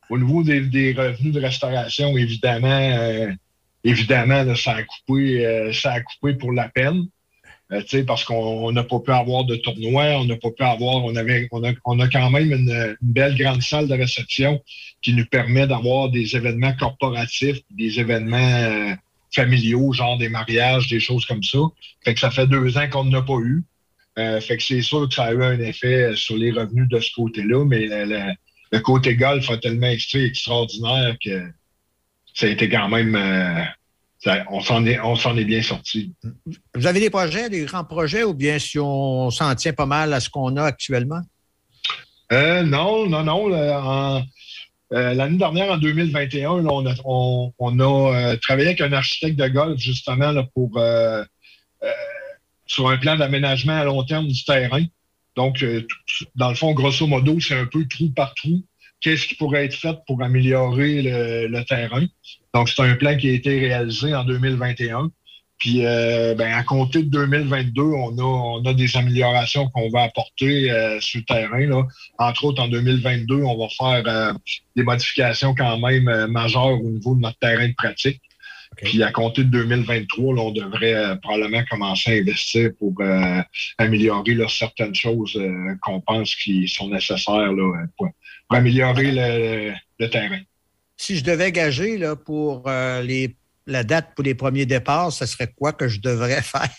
[0.10, 3.36] Au niveau des, revenus de restauration, évidemment,
[3.84, 7.08] évidemment, ça, a coupé, ça a coupé pour la peine.
[7.74, 11.16] Euh, parce qu'on n'a pas pu avoir de tournoi, on n'a pas pu avoir, on
[11.16, 11.64] avait, on
[12.00, 14.62] a, quand même une, belle grande salle de réception
[15.02, 18.94] qui nous permet d'avoir des événements corporatifs, des événements euh,
[19.34, 21.60] familiaux, genre des mariages, des choses comme ça.
[22.04, 23.64] Fait que ça fait deux ans qu'on n'a pas eu.
[24.20, 27.00] Euh, fait que c'est sûr que ça a eu un effet sur les revenus de
[27.00, 31.42] ce côté-là, mais le, côté golf a tellement été extraordinaire que
[32.34, 33.16] ça a été quand même
[34.50, 36.14] on s'en est, on s'en est bien sorti.
[36.76, 40.14] Vous avez des projets, des grands projets, ou bien si on s'en tient pas mal
[40.14, 41.22] à ce qu'on a actuellement?
[42.32, 43.52] Euh, non, non, non.
[44.94, 49.48] Euh, l'année dernière, en 2021, on a, on, a euh, travaillé avec un architecte de
[49.48, 50.80] golf, justement, là, pour
[52.68, 54.86] sur un plan d'aménagement à long terme du terrain.
[55.36, 55.66] Donc,
[56.36, 58.64] dans le fond, grosso modo, c'est un peu trou par trou.
[59.02, 62.06] Qu'est-ce qui pourrait être fait pour améliorer le terrain?
[62.54, 65.12] Donc, c'est un plan qui a été réalisé en 2021.
[65.62, 70.04] Puis, euh, ben, à compter de 2022, on a, on a des améliorations qu'on va
[70.04, 71.68] apporter euh, sur le terrain.
[71.68, 71.84] Là.
[72.18, 74.34] Entre autres, en 2022, on va faire euh,
[74.76, 78.20] des modifications quand même majeures au niveau de notre terrain de pratique.
[78.78, 82.96] Puis, à compter de 2023, là, on devrait probablement commencer à investir pour
[83.78, 85.40] améliorer là, certaines choses
[85.82, 88.08] qu'on pense qui sont nécessaires là, pour,
[88.50, 90.40] améliorer le, le, terrain.
[91.02, 92.70] Si je devais gager là, pour
[93.04, 93.36] les
[93.68, 96.70] la date pour les premiers départs, ce serait quoi que je devrais faire?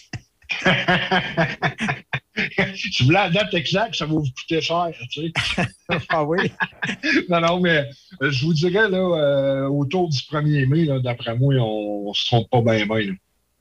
[2.74, 5.66] si vous voulez la date exacte, ça va vous coûter cher, tu sais.
[6.08, 6.38] ah oui?
[7.28, 7.88] non, non, mais
[8.22, 12.26] euh, je vous dirais, là, euh, autour du 1er mai, d'après moi, on ne se
[12.26, 13.14] trompe pas bien, bien.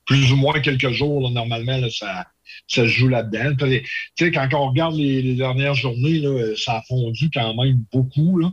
[0.06, 2.26] Plus ou moins quelques jours, normalement, ça,
[2.67, 3.56] ça se joue là-dedans.
[3.56, 3.84] Tu
[4.17, 8.38] sais, quand on regarde les, les dernières journées, là, ça a fondu quand même beaucoup,
[8.39, 8.52] là.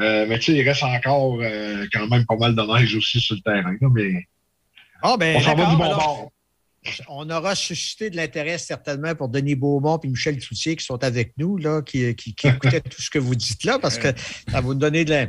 [0.00, 3.20] Euh, mais tu sais, il reste encore euh, quand même pas mal de neige aussi
[3.20, 3.76] sur le terrain.
[3.92, 4.26] mais
[5.02, 6.32] ah, ben, on s'en va du bon bord.
[7.08, 11.32] On aura suscité de l'intérêt certainement pour Denis Beaumont et Michel Cloutier qui sont avec
[11.38, 14.60] nous, là, qui, qui, écoutaient tout ce que vous dites là, parce que ça va
[14.60, 15.28] vous donner de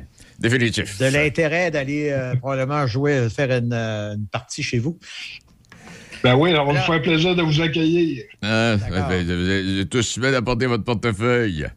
[1.11, 4.97] l'intérêt d'aller euh, probablement jouer, faire une, partie chez vous.
[6.23, 8.23] Ben oui, on va vous faire plaisir de vous accueillir.
[8.41, 11.67] Ah, ben, vous avez tous d'apporter votre portefeuille.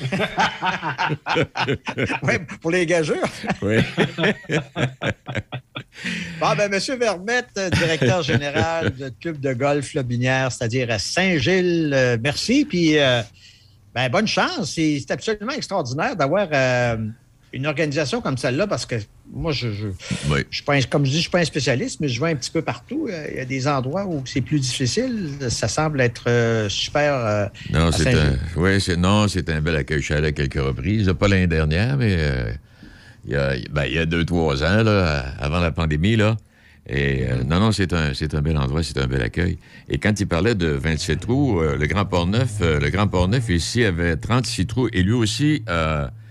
[2.22, 3.28] oui, pour les gageurs.
[3.62, 3.78] oui.
[6.40, 6.80] bon, ben, M.
[6.98, 12.64] Vermette, directeur général du club de golf Lobinière, c'est-à-dire à Saint-Gilles, euh, merci.
[12.64, 13.22] Puis, euh,
[13.94, 14.72] ben, bonne chance.
[14.74, 16.96] C'est absolument extraordinaire d'avoir euh,
[17.56, 18.96] une organisation comme celle-là parce que
[19.32, 19.88] moi, je, je,
[20.50, 22.50] je comme je dis, je ne suis pas un spécialiste, mais je vais un petit
[22.50, 23.08] peu partout.
[23.10, 25.30] Euh, il y a des endroits où c'est plus difficile.
[25.48, 27.14] Ça semble être euh, super.
[27.14, 30.00] Euh, non, c'est un, oui, c'est, non, c'est un bel accueil.
[30.00, 31.12] Je suis allé à quelques reprises.
[31.18, 32.16] Pas l'année dernière, mais
[33.24, 36.16] il, y a, ben, il y a deux, trois ans, là, avant la pandémie.
[36.16, 36.36] Là.
[36.88, 39.58] Et non, non, c'est un, c'est un bel endroit, c'est un bel accueil.
[39.88, 44.16] Et quand il parlait de 27 trous, le Grand Port-Neuf, le Grand Port-Neuf ici avait
[44.16, 45.64] 36 trous et lui aussi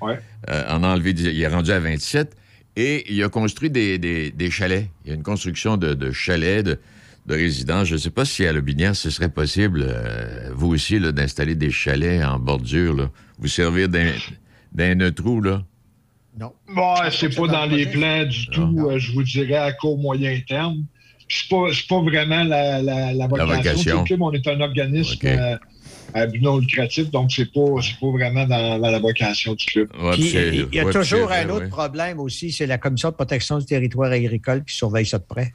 [0.02, 0.20] ouais.
[0.50, 2.36] En a enlevé, il est rendu à 27.
[2.78, 4.90] Et il a construit des, des, chalets.
[5.04, 6.80] Il y a une construction de, chalets, de,
[7.26, 7.88] de résidences.
[7.88, 11.72] Je ne sais pas si à Lobinière, ce serait possible, euh, vous aussi, d'installer des
[11.72, 13.10] chalets en bordure, là.
[13.40, 15.64] vous servir d'un trou, là?
[16.38, 16.52] Non.
[16.68, 20.38] Bon, c'est pas dans les plans du tout, euh, je vous dirais, à court, moyen
[20.46, 20.84] terme.
[21.30, 24.04] C'est pas, pas vraiment la, la, la vocation.
[24.20, 25.58] on est un organisme euh,
[26.16, 27.66] à but non lucratif, donc c'est pas,
[28.00, 29.90] pas vraiment dans, la vocation du club.
[30.18, 34.12] il y a toujours un autre problème aussi, c'est la Commission de protection du territoire
[34.12, 35.52] agricole qui surveille ça de près.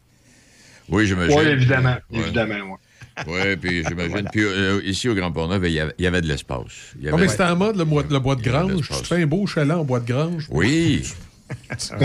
[0.90, 1.38] Oui, j'imagine.
[1.38, 1.96] Oui, évidemment.
[2.12, 2.78] Évidemment,
[3.26, 3.56] oui.
[3.56, 4.28] puis j'imagine.
[4.30, 6.94] Puis euh, ici, au Grand Port-Neuf, il, y avait de l'espace.
[7.00, 8.88] Non, mais c'était en mode le, bois, le bois de grange.
[8.88, 10.46] Tu fais un beau chalet en bois de grange.
[10.50, 11.02] Oui.
[11.90, 11.96] on,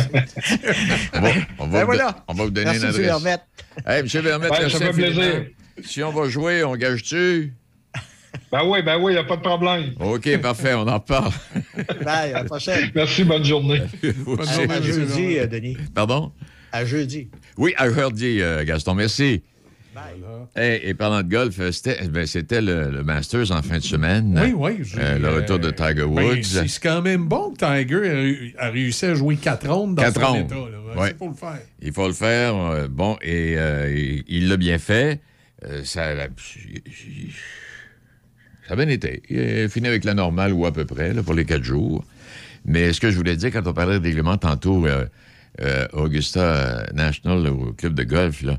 [1.19, 3.05] va, on, va ben on, va, vous donner Merci, une adresse.
[3.05, 3.41] Vermette.
[3.85, 4.07] Hey, M.
[4.07, 5.45] Vermette, ça fait plaisir.
[5.83, 7.53] Si on va jouer, on gage-tu?
[8.55, 9.91] Ben oui, ben oui, il n'y a pas de problème.
[9.99, 11.33] OK, parfait, on en parle.
[12.05, 12.89] Bye, à la prochaine.
[12.95, 13.81] Merci, bonne journée.
[14.25, 15.75] bonne journée, à, jeudi, euh, Denis.
[15.93, 16.31] Pardon?
[16.71, 17.27] À jeudi.
[17.57, 19.43] Oui, à jeudi, euh, Gaston, merci.
[19.93, 20.21] Bye.
[20.55, 22.25] et parlant de golf, euh, c'était ben,
[22.61, 24.39] le, Masters en fin de semaine.
[24.41, 24.85] Oui, oui.
[24.95, 26.43] le retour de Tiger ben, Woods.
[26.43, 30.27] c'est quand même bon que Tiger a, réussi à jouer quatre rondes dans quatre son
[30.27, 30.45] rondes.
[30.45, 30.55] état.
[30.97, 31.11] Ouais.
[31.11, 31.59] Il faut le faire.
[31.81, 32.87] Il faut le faire.
[32.89, 35.19] bon, et il l'a bien fait.
[35.83, 36.13] ça,
[38.67, 39.21] ça a bien été.
[39.30, 42.04] Il fini avec la normale ou à peu près là, pour les quatre jours.
[42.65, 45.06] Mais ce que je voulais dire quand on parlait de règlement tantôt, euh,
[45.62, 48.58] euh, Augusta National, au club de golf, là,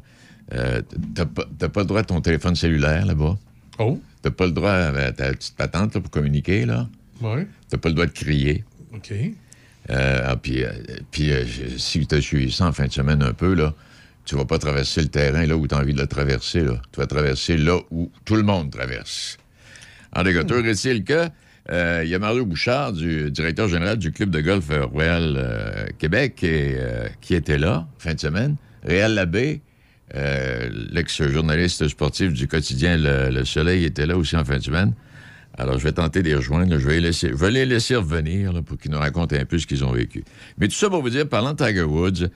[0.55, 0.81] euh,
[1.15, 1.25] t'as
[1.69, 3.37] pas, le droit de ton téléphone cellulaire là-bas.
[3.79, 4.01] Oh.
[4.23, 6.89] T'as pas le droit à ta petite patente pour communiquer, là.
[7.21, 7.43] Oui.
[7.69, 8.65] T'as pas le droit de crier.
[8.95, 9.13] OK.
[9.89, 10.65] Ah, puis,
[11.11, 11.33] puis
[11.79, 13.75] si tu as suivi ça en fin de semaine un peu, là,
[14.25, 16.61] tu vas pas traverser le terrain là où tu as envie de le traverser.
[16.61, 16.81] Là.
[16.93, 19.39] Tu vas traverser là où tout le monde traverse.
[20.17, 21.29] En dégoteur, est-il que
[21.71, 25.87] euh, il y a Mario Bouchard, du directeur général du club de golf Royal euh,
[25.99, 28.57] Québec, euh, qui était là fin de semaine.
[28.83, 29.61] Réal Labbé,
[30.15, 34.95] l'ex-journaliste sportif du quotidien le, Soleil, était là aussi en fin de semaine.
[35.59, 36.79] Alors, je vais tenter de les rejoindre.
[36.79, 39.67] Je vais, laisser, je vais les laisser revenir pour qu'ils nous racontent un peu ce
[39.67, 40.25] qu'ils ont vécu.
[40.57, 42.29] Mais tout ça pour vous dire, parlant de Tiger Woods,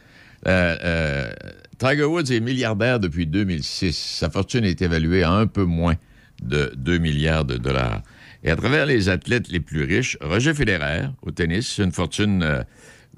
[1.79, 3.97] Tiger Woods est milliardaire depuis 2006.
[3.97, 5.95] Sa fortune est évaluée à un peu moins
[6.41, 8.03] de 2 milliards de dollars.
[8.43, 12.63] Et à travers les athlètes les plus riches, Roger Federer, au tennis, une fortune euh,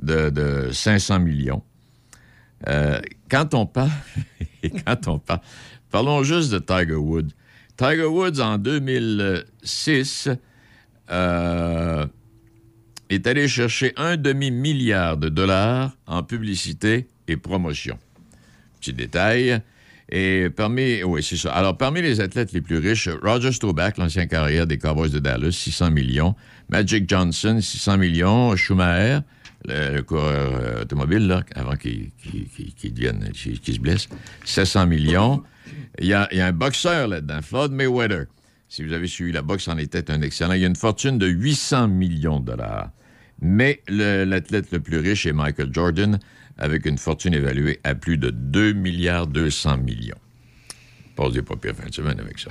[0.00, 1.62] de, de 500 millions.
[2.68, 3.90] Euh, quand on parle,
[4.86, 5.40] quand on parle,
[5.90, 7.30] parlons juste de Tiger Woods.
[7.76, 10.28] Tiger Woods, en 2006,
[11.10, 12.06] euh,
[13.08, 17.98] est allé chercher un demi-milliard de dollars en publicité et promotion.
[18.80, 19.62] Petit détail.
[20.14, 21.52] Et parmi, oui, c'est ça.
[21.54, 25.52] Alors, parmi les athlètes les plus riches, Roger Staubach, l'ancien carrière des Cowboys de Dallas,
[25.52, 26.34] 600 millions.
[26.68, 28.54] Magic Johnson, 600 millions.
[28.54, 29.20] Schumacher,
[29.66, 34.10] le, coureur euh, automobile, là, avant qu'il qu'il qu'il se blesse,
[34.44, 35.42] 700 millions.
[35.98, 38.26] Il y a, y a un boxeur là-dedans, Floyd Mayweather.
[38.68, 40.52] Si vous avez suivi la boxe, en était un excellent.
[40.52, 42.90] Il y a une fortune de 800 millions de dollars.
[43.40, 46.18] Mais l'athlète le, plus riche est Michael Jordan,
[46.58, 50.18] avec une fortune évaluée à plus de 2 milliards 200 millions.
[51.16, 52.50] Pause des pas pire fin de semaine avec ça.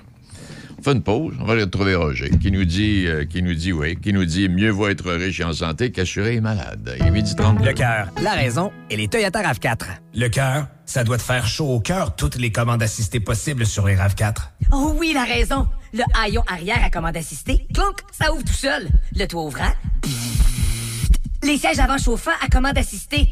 [0.81, 3.53] On fait une pause, on va aller retrouver Roger, qui nous dit, euh, qui nous
[3.53, 6.95] dit, oui, qui nous dit mieux vaut être riche et en santé qu'assuré et malade.
[6.99, 7.63] Il est midi 30.
[7.63, 9.83] Le cœur, la raison et les Toyota RAV4.
[10.15, 13.85] Le cœur, ça doit te faire chaud au cœur toutes les commandes assistées possibles sur
[13.85, 14.37] les RAV4.
[14.71, 15.67] Oh oui, la raison.
[15.93, 18.87] Le haillon arrière à commande assistée, clonk, ça ouvre tout seul.
[19.15, 19.71] Le toit ouvrant,
[21.43, 23.27] les sièges avant chauffants à commande assistée,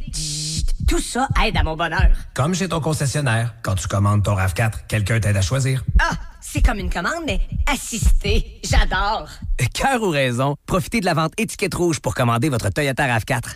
[0.87, 2.09] tout ça aide à mon bonheur.
[2.33, 5.83] Comme chez ton concessionnaire, quand tu commandes ton RAV4, quelqu'un t'aide à choisir.
[5.99, 7.39] Ah, c'est comme une commande, mais
[7.71, 8.59] assistée.
[8.63, 9.29] J'adore.
[9.73, 13.55] Cœur ou raison, profitez de la vente étiquette rouge pour commander votre Toyota RAV4.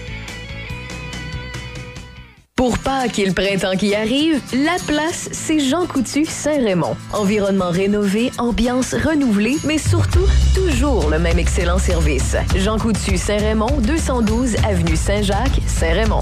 [2.61, 6.95] Pour Pâques et le printemps qui arrive, la place, c'est Jean Coutu Saint-Raymond.
[7.11, 12.35] Environnement rénové, ambiance renouvelée, mais surtout, toujours le même excellent service.
[12.57, 16.21] Jean Coutu Saint-Raymond, 212 Avenue Saint-Jacques, Saint-Raymond.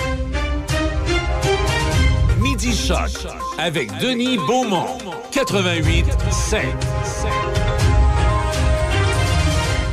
[2.63, 4.85] Midi Choc avec Denis Beaumont.
[5.31, 6.63] 88 5.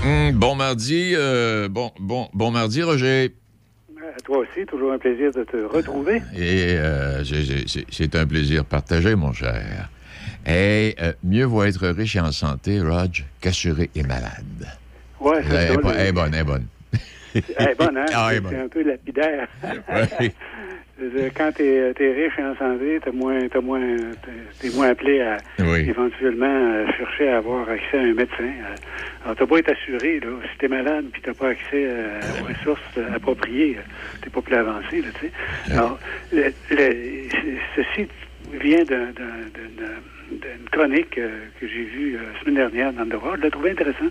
[0.04, 3.35] Hum, bon mardi, euh, bon, bon, bon mardi, Roger.
[3.98, 6.16] À toi aussi, toujours un plaisir de te retrouver.
[6.37, 7.24] Et euh,
[7.90, 9.88] c'est un plaisir partagé, mon cher.
[10.46, 14.68] Et euh, mieux vaut être riche et en santé, Rog, qu'assuré et malade.
[15.20, 16.66] Ouais, c'est ça, elle est bonne, elle est bonne.
[17.35, 18.09] Elle est bonne, hein?
[18.14, 19.49] Ah, c'est un peu lapidaire.
[19.62, 20.33] Ouais.
[21.37, 23.81] Quand tu es, riche et en santé, tu moins, t'as moins,
[24.23, 25.88] t'es- t'es moins appelé à Oui.
[25.88, 28.43] éventuellement euh, chercher à avoir accès à un médecin.
[28.43, 28.77] Euh,
[29.25, 30.19] Alors, tu pas être assuré.
[30.19, 30.27] Là.
[30.51, 33.79] Si tu es malade et tu n'as pas accès euh, aux ressources appropriées,
[34.23, 35.01] tu pas plus avancé.
[35.03, 35.33] Là, tu sais.
[35.71, 36.01] Alors,
[36.33, 37.29] le- le-
[37.77, 38.09] ceci
[38.61, 39.51] vient d'un- d'un-
[40.31, 41.29] d'une chronique euh,
[41.61, 43.19] que j'ai vue euh, la semaine dernière dans le.
[43.37, 44.07] Je l'ai trouvé intéressant,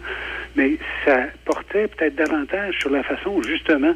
[0.55, 3.95] mais ça portait peut-être davantage sur la façon, justement,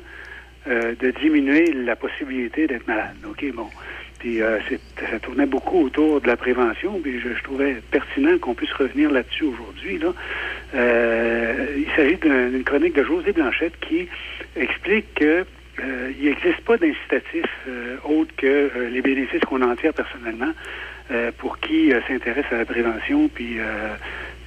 [0.68, 3.16] euh, de diminuer la possibilité d'être malade.
[3.28, 3.68] OK, bon.
[4.20, 4.38] Puis
[5.10, 9.46] ça tournait beaucoup autour de la prévention, puis je, trouvais pertinent qu'on puisse revenir là-dessus
[9.46, 9.98] aujourd'hui.
[9.98, 10.14] Là.
[11.76, 14.08] Il s'agit d'un- d'une chronique de José Blanchette qui
[14.56, 15.44] explique que
[16.20, 17.46] il n'existe pas d'incitatif
[18.04, 20.54] autre que les bénéfices qu'on en tire personnellement
[21.12, 23.95] euh, pour qui euh, s'intéresse à la prévention, puis euh,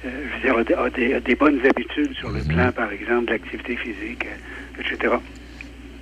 [0.03, 2.91] je veux dire, a, des- a des, a des bonnes habitudes sur le plan, par
[2.91, 4.25] exemple, de l'activité physique,
[4.79, 5.15] etc.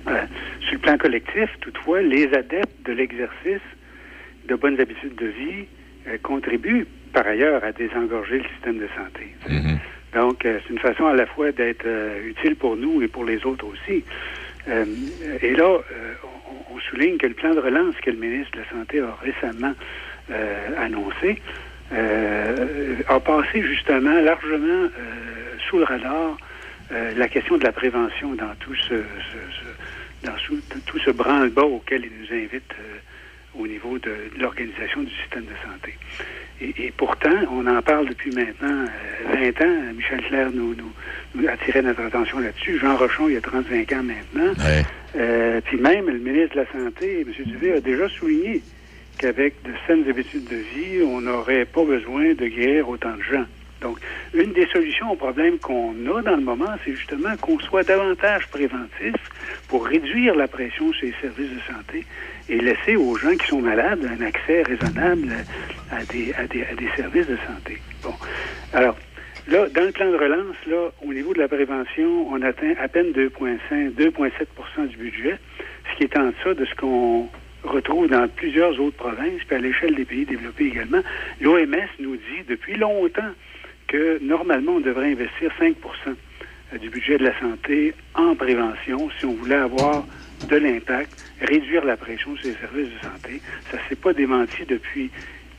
[0.06, 3.62] Sur le plan collectif, toutefois, les adeptes de l'exercice
[4.46, 5.66] de bonnes habitudes de vie
[6.22, 9.34] contribuent par ailleurs à désengorger le système de santé.
[10.14, 11.86] Donc, euh, c'est une façon à la fois d'être
[12.26, 14.04] utile pour nous et pour les autres aussi.
[14.68, 14.84] Euh,
[15.40, 16.14] et là, euh,
[16.70, 19.16] on, on souligne que le plan de relance que le ministre de la Santé a
[19.22, 19.74] récemment
[20.78, 21.40] annoncé
[21.92, 24.88] euh, a passé justement largement euh,
[25.68, 26.36] sous le radar
[26.92, 30.32] euh, la question de la prévention dans tout ce, ce- ce- dans
[30.86, 32.98] tout ce branle-bas auquel il nous invite euh,
[33.60, 35.96] au niveau de, de l'organisation du système de santé.
[36.60, 38.86] Et, et pourtant, on en parle depuis maintenant
[39.32, 39.92] euh, 20 ans.
[39.94, 40.92] Michel Clair nous, nous,
[41.34, 42.78] nous attirait notre attention là-dessus.
[42.78, 44.52] Jean Rochon, il y a 35 ans maintenant.
[45.16, 47.44] Euh, puis même le ministre de la Santé, M.
[47.46, 48.62] Dubé, a déjà souligné
[49.18, 53.46] qu'avec de saines habitudes de vie, on n'aurait pas besoin de guérir autant de gens.
[53.84, 53.98] Donc,
[54.32, 58.46] une des solutions au problème qu'on a dans le moment, c'est justement qu'on soit davantage
[58.48, 59.14] préventif
[59.68, 62.06] pour réduire la pression sur les services de santé
[62.48, 65.34] et laisser aux gens qui sont malades un accès raisonnable
[65.90, 66.32] à des,
[66.96, 67.78] services de santé.
[68.02, 68.14] Bon.
[68.72, 68.96] Alors,
[69.48, 72.88] là, dans le plan de relance, là, au niveau de la prévention, on atteint à
[72.88, 75.36] peine 2,5, 2,7% du budget,
[75.90, 77.28] ce qui est en deçà de ce qu'on
[77.64, 81.02] retrouve dans plusieurs autres provinces, puis à l'échelle des pays développés également.
[81.40, 83.32] L'OMS nous dit depuis longtemps
[83.88, 85.74] que normalement, on devrait investir 5%
[86.80, 90.06] du budget de la santé en prévention si on voulait avoir
[90.48, 93.42] de l'impact, réduire la pression sur les services de santé.
[93.70, 95.10] Ça ne s'est pas démenti depuis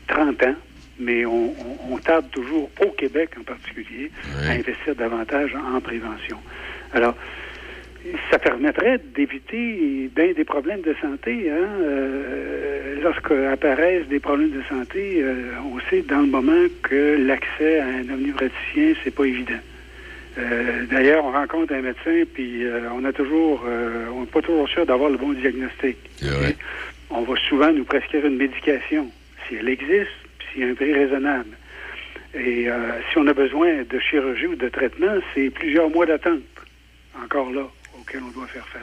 [0.08, 0.54] 30 ans,
[0.98, 4.10] mais on, on- on tarde toujours, au Québec en particulier,
[4.46, 6.38] à investir davantage en prévention.
[6.92, 7.14] Alors,
[8.30, 11.50] ça permettrait d'éviter bien des problèmes de santé.
[11.50, 11.68] Hein?
[11.80, 17.80] Euh, lorsque apparaissent des problèmes de santé, euh, on sait dans le moment que l'accès
[17.80, 19.60] à un omnipraticien, c'est pas évident.
[20.38, 22.64] Euh, D'ailleurs, on rencontre un médecin, puis
[22.94, 23.64] on a toujours,
[24.14, 25.96] on n'est pas toujours sûr d'avoir le bon diagnostic.
[27.10, 29.10] On va souvent nous prescrire une médication,
[29.48, 31.56] si elle existe, puis s'il y a un prix raisonnable.
[32.34, 32.66] Et
[33.10, 36.42] si on a besoin de chirurgie ou de traitement, c'est plusieurs mois d'attente,
[37.24, 37.66] encore là,
[38.06, 38.82] auxquels on doit faire face.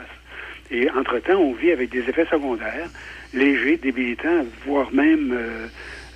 [0.70, 2.90] Et entre-temps, on vit avec des effets secondaires,
[3.32, 5.66] légers, débilitants, voire même euh,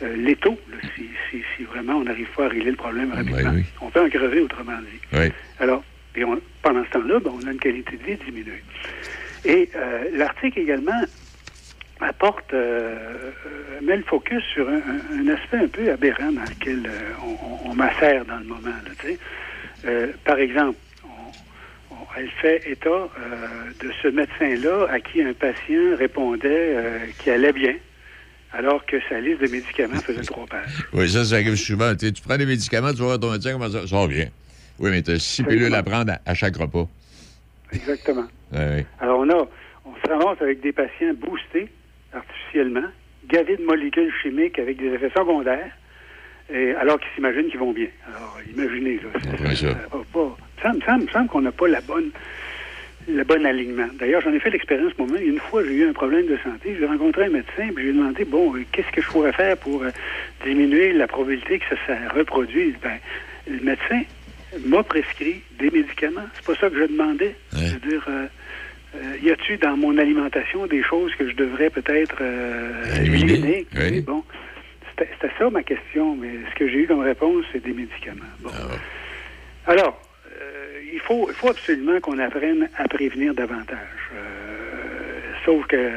[0.03, 3.53] euh, létaux, là, si, si, si vraiment on n'arrive pas à régler le problème rapidement.
[3.81, 5.01] On peut en crever, autrement dit.
[5.13, 5.33] Oui.
[5.59, 5.85] Alors,
[6.17, 8.63] et on- pendant ce temps-là, ben, on a une qualité de vie diminuée.
[9.45, 11.03] Et euh, l'article également
[12.01, 16.89] apporte, met le focus sur un, un- un aspect un peu aberrant dans lequel
[17.23, 18.71] on, on, on macère dans le moment.
[18.71, 20.79] Là, par exemple,
[22.17, 23.09] elle fait état euh,
[23.81, 27.75] de ce médecin-là à qui un patient répondait euh, qu'il allait bien,
[28.53, 30.87] alors que sa liste de médicaments faisait trois pages.
[30.93, 31.95] Oui, ça, ça arrive souvent.
[31.95, 34.29] Tu prends des médicaments, tu vas voir ton médecin, comment ça, ça bien.
[34.79, 36.89] Oui, mais tu as six pilules à prendre à, à chaque repas.
[37.73, 38.27] Exactement.
[38.53, 38.85] Oui, oui.
[39.01, 39.49] Alors, on, a,
[39.85, 41.69] on se ramasse avec des patients boostés
[42.15, 42.89] artificiellement,
[43.29, 45.71] gavés de molécules chimiques avec des effets secondaires,
[46.53, 47.89] et, alors qu'ils s'imaginent qu'ils vont bien.
[48.07, 49.55] Alors, imaginez, là.
[49.55, 49.55] ça.
[49.55, 49.77] ça.
[50.63, 52.11] Ça me semble, semble qu'on n'a pas la bonne,
[53.09, 53.89] le bon alignement.
[53.99, 55.23] D'ailleurs, j'en ai fait l'expérience moi-même.
[55.23, 56.77] Une fois, j'ai eu un problème de santé.
[56.79, 59.83] J'ai rencontré un médecin, puis j'ai demandé, bon, euh, qu'est-ce que je pourrais faire pour
[59.83, 59.91] euh,
[60.45, 62.75] diminuer la probabilité que ça se reproduise?
[62.83, 62.99] Ben,
[63.49, 64.03] le médecin
[64.67, 66.27] m'a prescrit des médicaments.
[66.35, 67.35] C'est pas ça que je demandais.
[67.53, 68.27] C'est-à-dire, euh,
[68.97, 73.67] euh, y a-tu dans mon alimentation des choses que je devrais peut-être euh, éliminer?
[73.77, 74.01] Oui.
[74.01, 74.25] Bon,
[74.99, 78.25] c'était ça ma question, mais ce que j'ai eu comme réponse, c'est des médicaments.
[78.41, 78.51] Bon.
[79.67, 80.01] Alors,
[80.41, 83.79] euh, il, faut, il faut absolument qu'on apprenne à prévenir davantage.
[84.15, 85.91] Euh, sauf que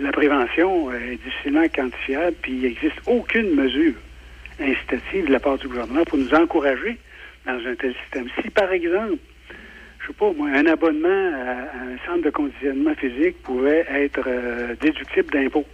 [0.00, 3.94] la prévention est difficilement quantifiable, puis il n'existe aucune mesure
[4.60, 6.98] incitative de la part du gouvernement pour nous encourager
[7.46, 8.28] dans un tel système.
[8.40, 9.16] Si, par exemple,
[10.00, 14.24] je sais pas, moi, un abonnement à, à un centre de conditionnement physique pouvait être
[14.26, 15.64] euh, déductible d'impôt.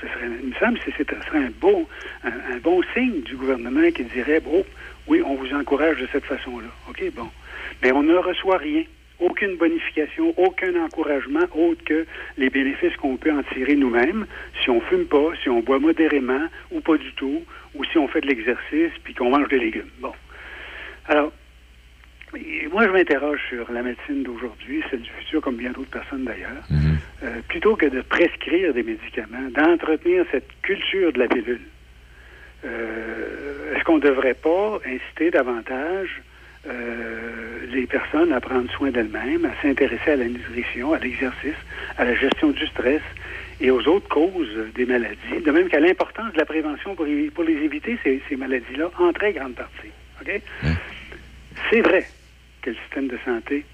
[0.00, 1.50] Ce serait, il me semble que ce serait un
[2.24, 4.64] un bon signe du gouvernement qui dirait, bon,
[5.06, 6.68] oui, on vous encourage de cette façon-là.
[6.88, 7.28] OK, bon.
[7.82, 8.84] Mais on ne reçoit rien.
[9.18, 12.06] Aucune bonification, aucun encouragement autre que
[12.36, 14.26] les bénéfices qu'on peut en tirer nous-mêmes
[14.62, 17.42] si on fume pas, si on boit modérément ou pas du tout,
[17.74, 19.88] ou si on fait de l'exercice puis qu'on mange des légumes.
[20.00, 20.12] Bon.
[21.06, 21.32] Alors,
[22.36, 26.24] et moi, je m'interroge sur la médecine d'aujourd'hui, celle du futur, comme bien d'autres personnes
[26.24, 26.62] d'ailleurs.
[27.22, 31.60] Euh, plutôt que de prescrire des médicaments, d'entretenir cette culture de la pilule,
[32.64, 36.22] euh, est-ce qu'on ne devrait pas inciter davantage
[36.66, 41.54] euh, les personnes à prendre soin d'elles-mêmes, à s'intéresser à la nutrition, à l'exercice,
[41.96, 43.02] à la gestion du stress
[43.60, 47.52] et aux autres causes des maladies, de même qu'à l'importance de la prévention pour, les
[47.64, 49.90] éviter, ces, ces maladies-là, en très grande partie.
[50.20, 50.40] OK?
[51.70, 52.04] C'est vrai
[52.70, 53.64] le système de santé,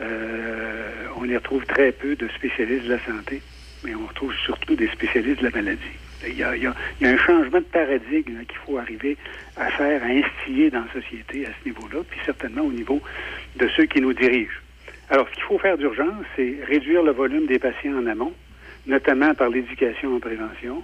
[0.00, 3.42] euh, on y retrouve très peu de spécialistes de la santé,
[3.84, 5.98] mais on retrouve surtout des spécialistes de la maladie.
[6.26, 9.16] Il y a, un changement de paradigme qu'il faut arriver
[9.56, 13.00] à faire, à instiller dans la société à ce niveau-là, puis certainement au niveau
[13.56, 14.60] de ceux qui nous dirigent.
[15.08, 18.34] Alors, ce qu'il faut faire d'urgence, c'est réduire le volume des patients en amont,
[18.86, 20.82] notamment par l'éducation en prévention.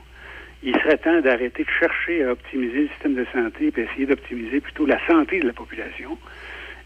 [0.62, 4.60] Il serait temps d'arrêter de chercher à optimiser le système de santé et essayer d'optimiser
[4.60, 6.18] plutôt la santé de la population.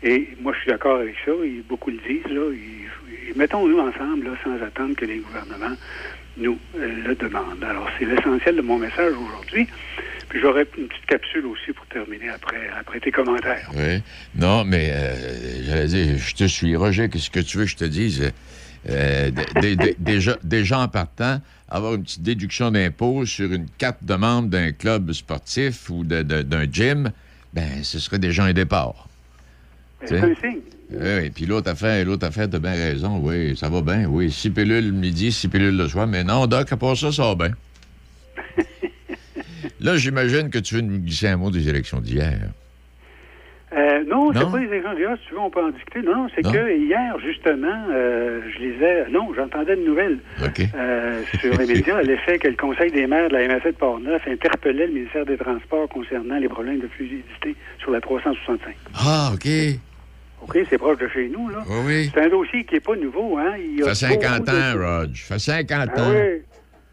[0.03, 1.33] Et moi, je suis d'accord avec ça.
[1.45, 2.31] Et beaucoup le disent.
[2.33, 5.77] Là, Et- et Mettons-nous ensemble là, sans attendre que les gouvernements
[6.37, 7.63] nous euh, le demandent.
[7.63, 9.67] Alors, c'est l'essentiel de mon message aujourd'hui.
[10.29, 13.69] Puis j'aurai une petite capsule aussi pour terminer après, après tes commentaires.
[13.75, 14.01] Oui.
[14.37, 16.75] Non, mais euh, j'allais dire, je te suis.
[16.77, 18.33] Roger, qu'est-ce que tu veux que je te dise?
[18.89, 19.31] Euh,
[19.99, 24.73] déjà, déjà en partant, avoir une petite déduction d'impôt sur une carte de membre d'un
[24.73, 27.11] club sportif ou d'un gym,
[27.53, 29.09] ben, ce serait déjà un départ.
[30.05, 30.61] C'est un signe.
[30.93, 34.31] Oui, puis l'autre affaire, l'autre affaire, t'as bien raison, oui, ça va bien, oui.
[34.31, 37.23] Six pilules le midi, six pilules le soir, mais non, Doc, à part ça, ça
[37.23, 37.55] va bien.
[39.81, 42.51] Là, j'imagine que tu veux nous glisser un mot des élections d'hier.
[43.73, 46.03] Euh, non, c'est pas les exemples d'hier, si tu veux, on peut en discuter.
[46.03, 50.19] Non, non, c'est que hier, justement, euh, je lisais, non, j'entendais une nouvelle
[50.75, 54.27] euh, sur les médias, l'effet que le Conseil des maires de la MSA de Portneuf
[54.27, 58.75] interpellait le ministère des Transports concernant les problèmes de fluidité sur la 365.
[58.95, 59.49] Ah, OK.
[60.43, 61.59] OK, c'est proche de chez nous, là.
[61.69, 62.11] Oui, oui.
[62.15, 63.55] C'est un dossier qui n'est pas nouveau, hein.
[63.59, 65.11] Il Ça fait 50 beaucoup ans, de- Rog.
[65.17, 66.11] Ça fait 50 Ah ans.
[66.13, 66.43] oui.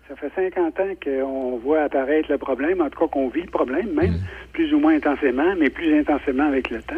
[0.09, 3.49] Ça fait 50 ans qu'on voit apparaître le problème, en tout cas qu'on vit le
[3.51, 4.19] problème, même Mm.
[4.53, 6.95] plus ou moins intensément, mais plus intensément avec le temps.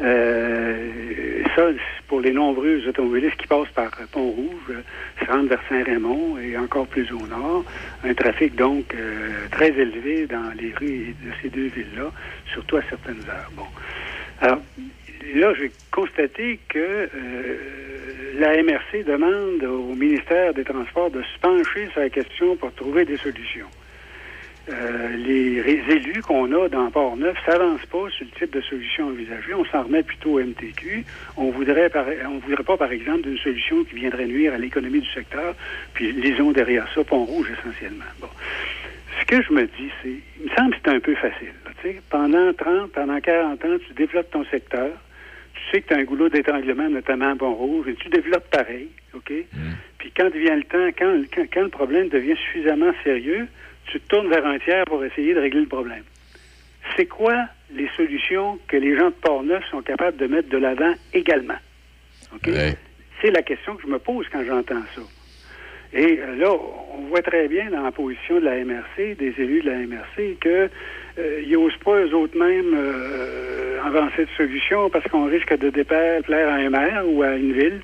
[0.00, 1.62] Euh, ça,
[2.06, 4.80] pour les nombreux automobilistes qui passent par Pont-Rouge, euh,
[5.20, 7.64] se rendent vers Saint-Raymond et encore plus au nord.
[8.04, 12.12] Un trafic donc euh, très élevé dans les rues de ces deux villes-là,
[12.52, 13.50] surtout à certaines heures.
[13.56, 13.64] Bon.
[14.40, 14.60] Alors,
[15.34, 17.56] là, j'ai constaté que euh,
[18.38, 23.04] la MRC demande au ministère des Transports de se pencher sur la question pour trouver
[23.04, 23.66] des solutions.
[24.70, 29.54] Euh, les élus qu'on a dans Port-Neuf s'avancent pas sur le type de solution envisagée.
[29.54, 31.04] On s'en remet plutôt au MTQ.
[31.38, 32.04] On voudrait, par,
[32.46, 35.54] voudrait pas, par exemple, d'une solution qui viendrait nuire à l'économie du secteur,
[35.94, 38.04] puis lisons derrière ça Pont-Rouge essentiellement.
[39.20, 41.52] Ce que je me dis, c'est, il me semble que c'est un peu facile.
[42.10, 44.90] pendant 30, pendant 40 ans, tu développes ton secteur.
[45.58, 48.88] Tu sais que tu as un goulot d'étranglement, notamment à Pont-Rouge, et tu développes pareil,
[49.14, 49.32] OK?
[49.98, 53.48] Puis quand vient le temps, quand, quand, quand le problème devient suffisamment sérieux,
[53.86, 56.04] tu te tournes vers un tiers pour essayer de régler le problème.
[56.96, 57.36] C'est quoi
[57.74, 61.58] les solutions que les gens de Port-Neuf sont capables de mettre de l'avant également?
[62.34, 62.48] OK?
[63.20, 65.02] C'est la question que je me pose quand j'entends ça.
[65.92, 66.52] Et euh, là,
[66.92, 70.36] on voit très bien dans la position de la MRC, des élus de la MRC,
[70.40, 70.68] que
[71.18, 75.70] euh, ils n'osent pas eux autres mêmes euh, avancer de solution parce qu'on risque de
[75.70, 77.80] déplaire plaire à un maire ou à une ville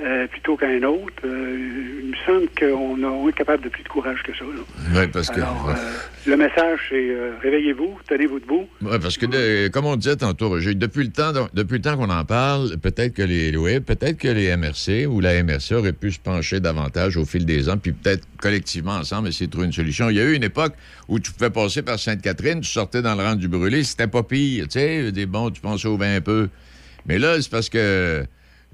[0.00, 1.12] euh, plutôt qu'à un autre.
[1.24, 4.44] Euh, il me semble qu'on est capable de plus de courage que ça.
[4.44, 5.00] là.
[5.00, 5.40] Oui, parce que.
[5.40, 5.44] Euh,
[6.26, 8.66] le message, c'est réveillez-vous, tenez-vous debout.
[8.82, 11.96] Ouais, parce que, de- comme on disait tantôt, Roger, depuis le temps, depuis le temps
[11.96, 15.92] qu'on en parle, peut-être que les oui, peut-être que les MRC ou la MRC auraient
[15.92, 19.66] pu se pencher davantage au fil des ans, puis peut-être collectivement ensemble essayer de trouver
[19.66, 20.08] une solution.
[20.10, 20.72] Il y a eu une époque
[21.08, 24.22] où tu pouvais passer par Sainte-Catherine, tu sortais dans le rang du brûlé, c'était pas
[24.22, 26.48] pire, tu sais, des bons, tu pensais au vin un peu.
[27.06, 28.24] Mais là, c'est parce que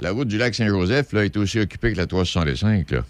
[0.01, 2.91] la route du lac Saint-Joseph là, est aussi occupée que la 365.
[2.91, 3.01] Là.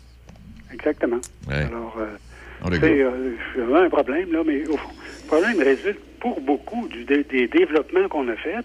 [0.73, 1.21] Exactement.
[1.49, 1.55] Ouais.
[1.67, 3.11] Alors, euh, c'est euh,
[3.57, 4.89] vraiment un problème, là, mais au fond,
[5.23, 8.65] le problème résulte pour beaucoup du dé- des développements qu'on a faits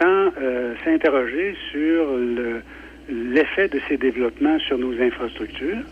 [0.00, 2.62] sans euh, s'interroger sur le-
[3.08, 5.82] l'effet de ces développements sur nos infrastructures,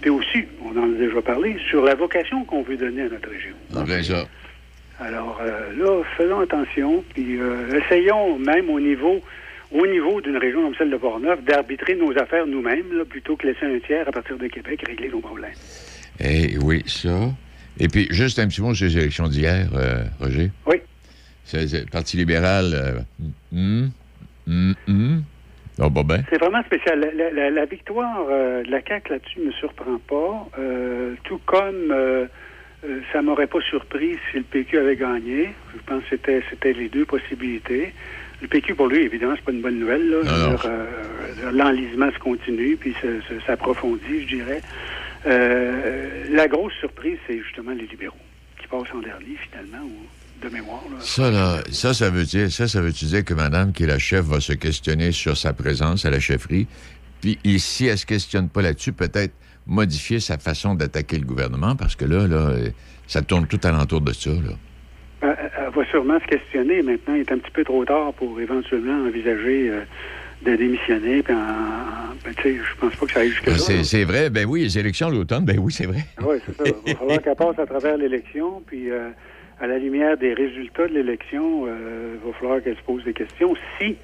[0.00, 3.28] puis aussi, on en a déjà parlé, sur la vocation qu'on veut donner à notre
[3.30, 3.54] région.
[3.72, 4.26] C'est bien ça.
[4.98, 9.20] Alors euh, là, faisons attention, puis euh, essayons même au niveau
[9.72, 13.66] au niveau d'une région comme celle de Portneuf, d'arbitrer nos affaires nous-mêmes, plutôt que laisser
[13.66, 15.52] un tiers à partir de Québec régler nos problèmes.
[16.20, 17.30] Eh oui, ça.
[17.78, 20.50] Et puis, juste un petit mot sur les élections d'hier, euh, Roger.
[20.66, 20.76] Oui.
[21.52, 22.72] Le Parti libéral.
[22.74, 23.86] euh.
[25.82, 26.22] Ah, bah ben.
[26.30, 27.00] C'est vraiment spécial.
[27.00, 31.14] La, la- la- la victoire euh, de la CAQ là-dessus ne me surprend pas, euh,
[31.24, 31.94] tout comme
[33.12, 35.50] ça m'aurait pas surpris si le PQ avait gagné.
[35.74, 36.16] Je pense que
[36.50, 37.92] c'était les deux possibilités.
[38.42, 40.12] Le PQ, pour lui, évidemment, c'est pas une bonne nouvelle.
[40.12, 40.86] Euh,
[41.52, 42.94] l'enlisement se continue, puis
[43.46, 44.62] s'approfondit, je dirais.
[45.26, 48.16] Euh, la grosse surprise, c'est justement les libéraux,
[48.58, 50.82] qui passent en dernier, finalement, ou de mémoire.
[50.90, 50.96] là.
[51.00, 53.98] Ça, là, ça, ça veut dire, ça, ça veut dire que madame, qui est la
[53.98, 56.66] chef, va se questionner sur sa présence à la chefferie?
[57.20, 59.34] Puis, si elle se questionne pas là-dessus, peut-être
[59.66, 62.54] modifier sa façon d'attaquer le gouvernement, parce que là, là,
[63.06, 64.56] ça tourne tout alentour de ça, là.
[65.22, 66.82] Elle, elle va sûrement se questionner.
[66.82, 69.80] Maintenant, il est un petit peu trop tard pour éventuellement envisager euh,
[70.44, 71.22] de démissionner.
[71.22, 73.54] Puis, en, en- ben, je pense pas que ça aille jusque-là.
[73.56, 76.00] Ah, C'est vrai, ben oui, les élections l'automne, ben oui, c'est vrai.
[76.22, 76.64] Oui, c'est ça.
[76.86, 79.08] Il va falloir qu'elle passe à travers l'élection, puis euh,
[79.60, 83.12] à la lumière des résultats de l'élection, euh, il va falloir qu'elle se pose des
[83.14, 83.54] questions.
[83.78, 83.96] Si,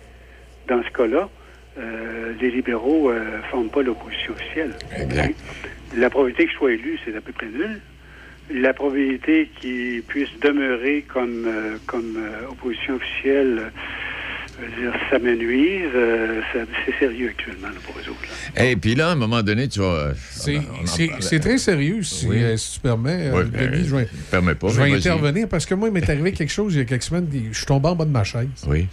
[0.68, 1.28] dans ce cas-là,
[1.78, 4.72] euh, les libéraux ne forment pas l'opposition officielle.
[4.98, 5.34] Exact.
[5.96, 7.80] La probabilité que je sois élu, c'est à peu près nul.
[8.54, 13.72] La probabilité qu'il puisse demeurer comme, euh, comme euh, opposition officielle,
[14.62, 15.90] euh, dire, ça me nuise.
[15.94, 18.22] euh, ça- c'est sérieux actuellement là, pour eux autres.
[18.56, 18.64] là.
[18.64, 20.12] Et puis là, à un moment donné, tu vas.
[20.30, 22.42] C'est- très sérieux, si, Oui.
[22.42, 23.30] euh, si tu permets.
[23.32, 25.94] Oui, euh, ben, Denis, je vais, permets pas, je vais intervenir parce que moi, il
[25.94, 27.28] m'est arrivé quelque chose il y a quelques semaines.
[27.50, 28.46] Je suis tombé en bas de ma chaise.
[28.68, 28.86] Oui.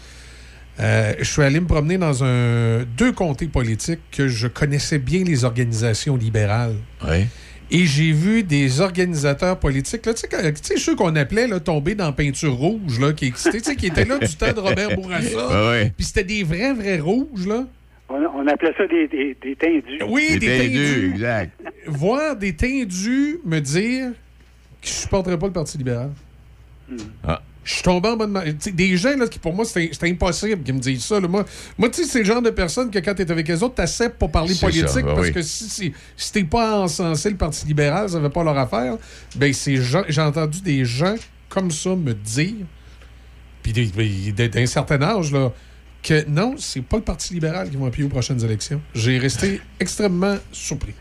[0.80, 5.24] Euh, je suis allé me promener dans un, deux comtés politiques que je connaissais bien
[5.24, 6.74] les organisations libérales.
[7.08, 7.26] Oui.
[7.72, 11.48] Et j'ai vu des organisateurs politiques, là, tu sais, quand- tu sais, ceux qu'on appelait
[11.48, 13.58] là, tomber dans peinture rouge, là, qui, existaient,
[13.88, 15.70] étaient là du temps de Robert Bourassa.
[15.72, 15.92] Ouais.
[15.96, 17.66] Puis c'était des vrais, vrais rouges, là.
[18.10, 20.04] On, on appelait ça des, des, des tendus.
[20.08, 21.12] Oui, des, tendus.
[21.16, 21.52] exact.
[21.88, 24.10] Voir des tendus me dire
[24.82, 26.12] que je supporterais pas le Parti libéral.
[27.24, 27.42] Ah.
[27.64, 28.18] Je suis tombé en
[28.60, 31.20] sais, Des gens, là, qui pour moi, c'était impossible qu'ils me disent ça.
[31.20, 31.28] là.
[31.28, 31.46] Moi,
[31.78, 33.76] moi tu sais, c'est le genre de personnes que quand tu es avec les autres,
[33.76, 35.34] tu pas parler politique ça, parce oui.
[35.34, 38.98] que si, si, si t'es pas encensé le Parti libéral, ça ne pas leur affaire.
[39.36, 41.16] Ben, j'ai entendu des gens
[41.50, 42.66] comme ça me dire,
[43.62, 45.52] puis des- d'un certain âge, là,
[46.02, 48.82] que non, c'est pas le Parti libéral qui va appuyer aux prochaines élections.
[48.94, 50.94] J'ai resté extrêmement surpris.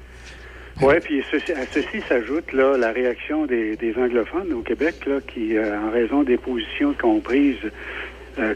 [0.81, 5.57] Oui, puis ceci- à ceci s'ajoute là, la réaction des, anglophones au Québec là, qui,
[5.57, 7.57] euh, en raison des positions qu'ont prises,
[8.39, 8.55] euh,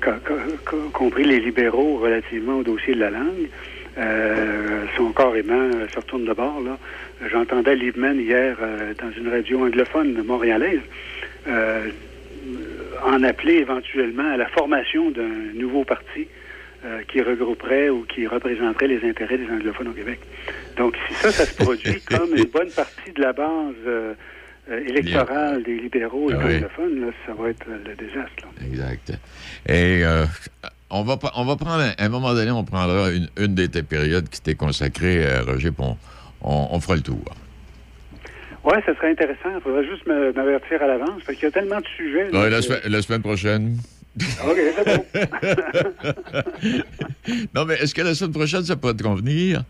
[1.18, 3.48] les libéraux relativement au dossier de la langue,
[3.98, 6.62] euh, sont carrément, euh, se retournent de bord.
[7.30, 8.56] J'entendais Liebman hier
[9.00, 10.80] dans une radio anglophone montréalaise
[13.04, 16.28] en appeler éventuellement à la formation d'un nouveau parti
[16.84, 20.20] euh, qui regrouperait ou qui représenterait les intérêts des anglophones au Québec.
[20.76, 24.14] Donc, si ça, ça se produit comme une bonne partie de la base euh,
[24.70, 26.54] euh, électorale des libéraux et Ah oui.
[26.56, 28.42] anglophones, là, ça va être le désastre.
[28.42, 28.66] là.
[28.66, 29.12] Exact.
[29.68, 30.02] Et
[30.90, 33.66] on, va, on va prendre, un- à un moment donné, on prendra une, une de
[33.66, 35.96] tes périodes qui t'est consacrée, euh, Roger, puis on,
[36.42, 37.24] on- on fera le tour.
[38.64, 39.50] Oui, ça serait intéressant.
[39.54, 42.30] Il faudrait juste m'avertir à l'avance parce qu'il y a tellement de sujets.
[42.32, 43.76] Ouais, la semaine prochaine.
[44.16, 45.04] OK, c'est bon.
[47.54, 49.62] non, mais est-ce que la semaine prochaine, ça peut te convenir?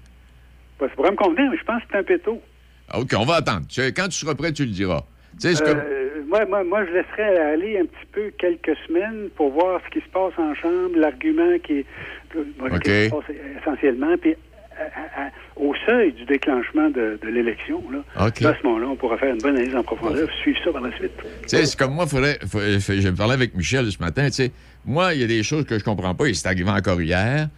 [0.79, 2.41] Ben, ça pourrait me convenir, mais je pense que c'est un peu tôt.
[2.89, 3.67] Ah, OK, on va attendre.
[3.97, 5.03] Quand tu seras prêt, tu le diras.
[5.41, 5.79] Tu sais, c'est comme...
[5.79, 9.91] Euh, moi, moi, moi, je laisserais aller un petit peu quelques semaines pour voir ce
[9.91, 11.87] qui se passe en chambre, l'argument qui est
[12.35, 12.83] bon, OK.
[12.83, 13.25] qui se passe
[13.61, 14.35] essentiellement, puis
[14.79, 17.99] à- à- à- au seuil du déclenchement de, de l'élection, là,
[18.45, 20.95] à ce moment-là, on pourra faire une bonne analyse en profondeur, suivre ça par la
[20.97, 21.13] suite.
[21.43, 24.53] Tu sais, c'est comme moi, faudrait, je parlais avec Michel ce matin, tu sais,
[24.85, 27.49] moi, il y a des choses que je comprends pas, et c'est arrivé encore hier.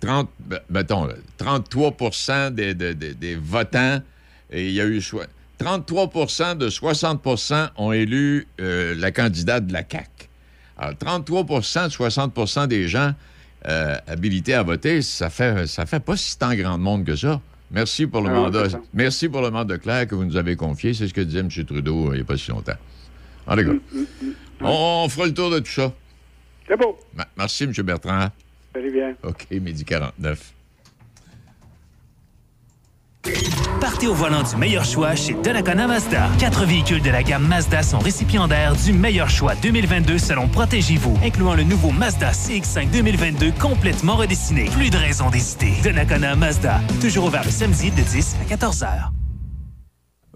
[0.00, 3.98] 30, ben, mettons, là, 33 des, des- des- des votants,
[4.52, 5.26] et il y a eu soi-
[5.58, 10.06] 33% de 60% ont élu euh, la candidate de la CAQ.
[10.78, 13.12] Alors, 33% de 60% des gens
[13.66, 17.40] euh, habilités à voter, ça fait, ça fait pas si tant grand monde que ça.
[17.70, 18.66] Merci pour le Ah, mandat.
[18.94, 20.94] Merci pour le mandat clair que vous nous avez confié.
[20.94, 21.48] C'est ce que disait M.
[21.50, 22.72] Trudeau euh, il n'y a pas si longtemps.
[23.46, 23.72] En tout cas,
[24.60, 25.92] on, on fera le tour de tout ça.
[26.66, 26.98] C'est beau.
[27.14, 27.72] Ma- Merci, M.
[27.72, 28.28] Bertrand.
[28.74, 29.14] Salut bien.
[29.22, 30.52] OK, midi 49.
[33.80, 36.28] Partez au volant du meilleur choix chez Donnacona Mazda.
[36.38, 41.54] Quatre véhicules de la gamme Mazda sont récipiendaires du meilleur choix 2022 selon Protégez-vous, incluant
[41.54, 44.64] le nouveau Mazda CX-5 2022 complètement redessiné.
[44.64, 45.74] Plus de raison d'hésiter.
[45.82, 49.12] Donnacona Mazda, toujours ouvert le samedi de 10 à 14 heures.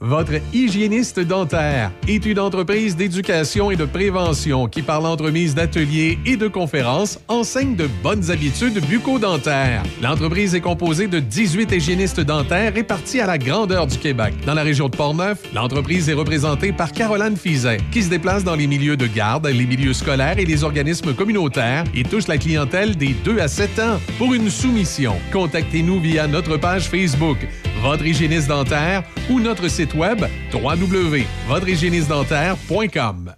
[0.04, 6.36] Votre hygiéniste dentaire est une entreprise d'éducation et de prévention qui, par l'entremise d'ateliers et
[6.36, 9.84] de conférences, enseigne de bonnes habitudes bucco-dentaires.
[10.02, 14.34] L'entreprise est composée de 18 hygiénistes dentaires répartis à la grandeur du Québec.
[14.44, 18.56] Dans la région de Portneuf, l'entreprise est représentée par Caroline Fizet, qui se déplace dans
[18.56, 22.96] les milieux de garde, les milieux scolaires et les organismes communautaires et touche la clientèle
[22.96, 24.00] des 2 à 7 ans.
[24.18, 27.38] Pour une soumission, contactez-nous via notre page Facebook,
[27.82, 33.34] Votre hygiéniste dentaire ou notre site web www.votrehygiénistedentaire.com.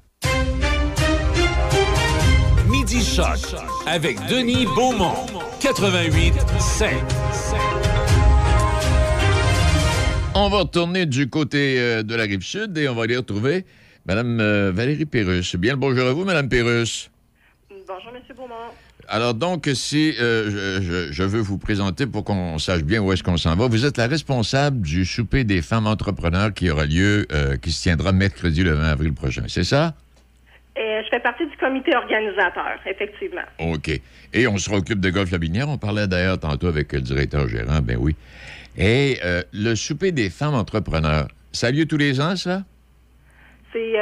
[2.68, 3.38] Midi Choc
[3.86, 5.24] avec Denis Beaumont.
[5.61, 6.92] 88 5.
[10.34, 13.64] On va retourner du côté euh, de la rive sud et on va aller retrouver
[14.05, 15.57] Mme euh, Valérie Pérusse.
[15.57, 17.11] Bien le bonjour à vous, Mme Pérusse.
[17.70, 18.20] Bonjour, M.
[18.36, 18.74] Beaumont.
[19.09, 23.36] Alors donc, si euh, je, veux vous présenter pour qu'on sache bien où est-ce qu'on
[23.36, 27.57] s'en va, vous êtes la responsable du souper des femmes entrepreneurs qui aura lieu, euh,
[27.57, 29.44] qui se tiendra mercredi le 20 avril prochain.
[29.48, 29.94] C'est ça?
[30.76, 33.42] Euh, je fais partie du comité organisateur, effectivement.
[33.59, 33.90] OK.
[34.32, 35.68] Et on au club de golf La Binière.
[35.68, 37.80] On parlait d'ailleurs tantôt avec le directeur gérant.
[37.80, 38.16] Ben oui.
[38.76, 39.20] Et
[39.52, 42.64] le souper des femmes entrepreneurs, ça a lieu tous les ans, ça?
[43.72, 43.94] C'est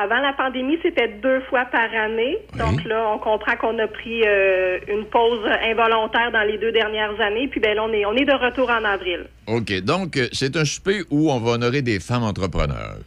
[0.00, 2.38] Avant la pandémie, c'était deux fois par année.
[2.56, 7.20] Donc là, on comprend qu'on a pris euh, une pause involontaire dans les deux dernières
[7.20, 7.48] années.
[7.48, 9.26] Puis ben là, on est, on est de retour en avril.
[9.48, 9.72] OK.
[9.82, 12.98] Donc, euh, c'est un souper où on va honorer des femmes entrepreneurs.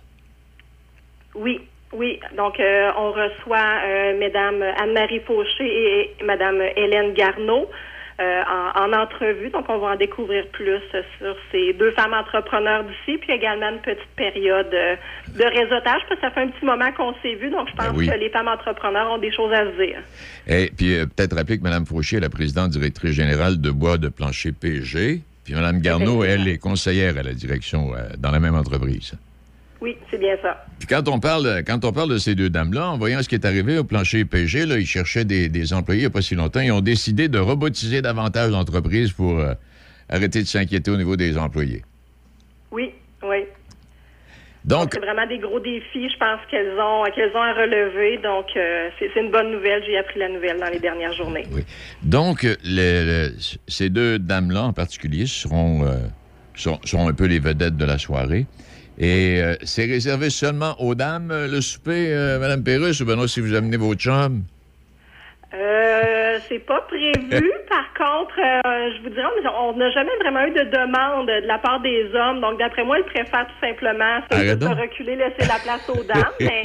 [1.33, 1.61] Oui,
[1.93, 2.19] oui.
[2.35, 7.69] Donc, euh, on reçoit euh, Mesdames Anne-Marie Fauché et Madame Hélène Garneau
[8.21, 9.49] euh, en, en entrevue.
[9.49, 10.79] Donc, on va en découvrir plus
[11.17, 14.95] sur ces deux femmes entrepreneurs d'ici, puis également une petite période euh,
[15.29, 17.49] de réseautage, parce que ça fait un petit moment qu'on s'est vu.
[17.49, 18.07] Donc, je pense Ben oui.
[18.07, 19.99] que les femmes entrepreneurs ont des choses à se dire.
[20.47, 23.97] Et puis, euh, peut-être rappeler que Mme Fauché est la présidente directrice générale de Bois
[23.97, 25.21] de Plancher PG.
[25.43, 29.13] Puis Mme Garneau, elle, est conseillère à la direction euh, dans la même entreprise.
[29.81, 30.63] Oui, c'est bien ça.
[30.77, 33.35] Puis quand on parle, quand on parle de ces deux dames-là, en voyant ce qui
[33.35, 36.21] est arrivé au plancher PG, là, ils cherchaient des, des employés il n'y a pas
[36.21, 36.59] si longtemps.
[36.61, 39.53] Ils ont décidé de robotiser davantage l'entreprise pour euh,
[40.07, 41.81] arrêter de s'inquiéter au niveau des employés.
[42.71, 42.91] Oui,
[43.23, 43.37] oui.
[44.63, 48.19] Donc, c'est vraiment des gros défis, je pense qu'elles ont qu'elles ont à relever.
[48.21, 49.81] Donc, euh, c'est une bonne nouvelle.
[49.87, 51.47] J'ai appris la nouvelle dans les dernières journées.
[52.03, 53.33] donc le- le-
[53.67, 55.95] ces deux dames-là en particulier seront, euh,
[56.53, 58.45] sont, sont un peu les vedettes de la soirée.
[59.03, 63.27] Et euh, c'est réservé seulement aux dames, euh, le souper, euh, Mme Pérusse, ou Benoît,
[63.27, 64.43] si vous amenez vos chums?
[65.53, 67.51] Euh, c'est pas prévu.
[67.67, 69.25] Par contre, euh, je vous dirais,
[69.59, 72.39] on n'a jamais vraiment eu de demande de la part des hommes.
[72.41, 74.35] Donc, d'après moi, ils préfèrent tout simplement se,
[74.81, 76.31] reculer, laisser la place aux dames.
[76.39, 76.61] Mais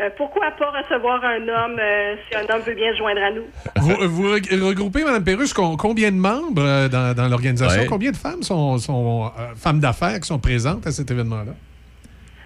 [0.00, 3.30] euh, pourquoi pas recevoir un homme euh, si un homme veut bien se joindre à
[3.32, 3.44] nous?
[3.80, 7.82] Vous, vous reg- regroupez, Mme Pérusse, com- combien de membres euh, dans, dans l'organisation?
[7.82, 7.86] Ouais.
[7.88, 11.52] Combien de femmes sont, sont, euh, femmes d'affaires qui sont présentes à cet événement-là?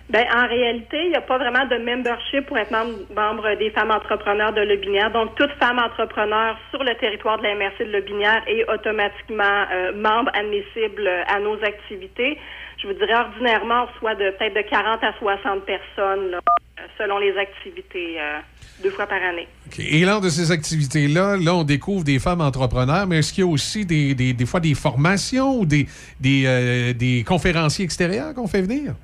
[0.09, 3.71] Ben, en réalité, il n'y a pas vraiment de membership pour être membre, membre des
[3.71, 5.11] femmes entrepreneurs de Lobinière.
[5.11, 9.93] Donc, toute femme entrepreneur sur le territoire de la MRC de Lobinière est automatiquement euh,
[9.95, 12.39] membre admissible à nos activités.
[12.79, 17.19] Je vous dirais, ordinairement, on reçoit de peut-être de 40 à 60 personnes euh, selon
[17.19, 18.39] les activités euh,
[18.83, 19.49] deux fois par année.
[19.79, 23.47] Et lors de ces activités-là, là, on découvre des femmes entrepreneurs, mais est-ce qu'il y
[23.47, 25.87] a aussi des, des, des fois des formations ou des,
[26.21, 28.95] des, euh, des conférenciers extérieurs qu'on fait venir?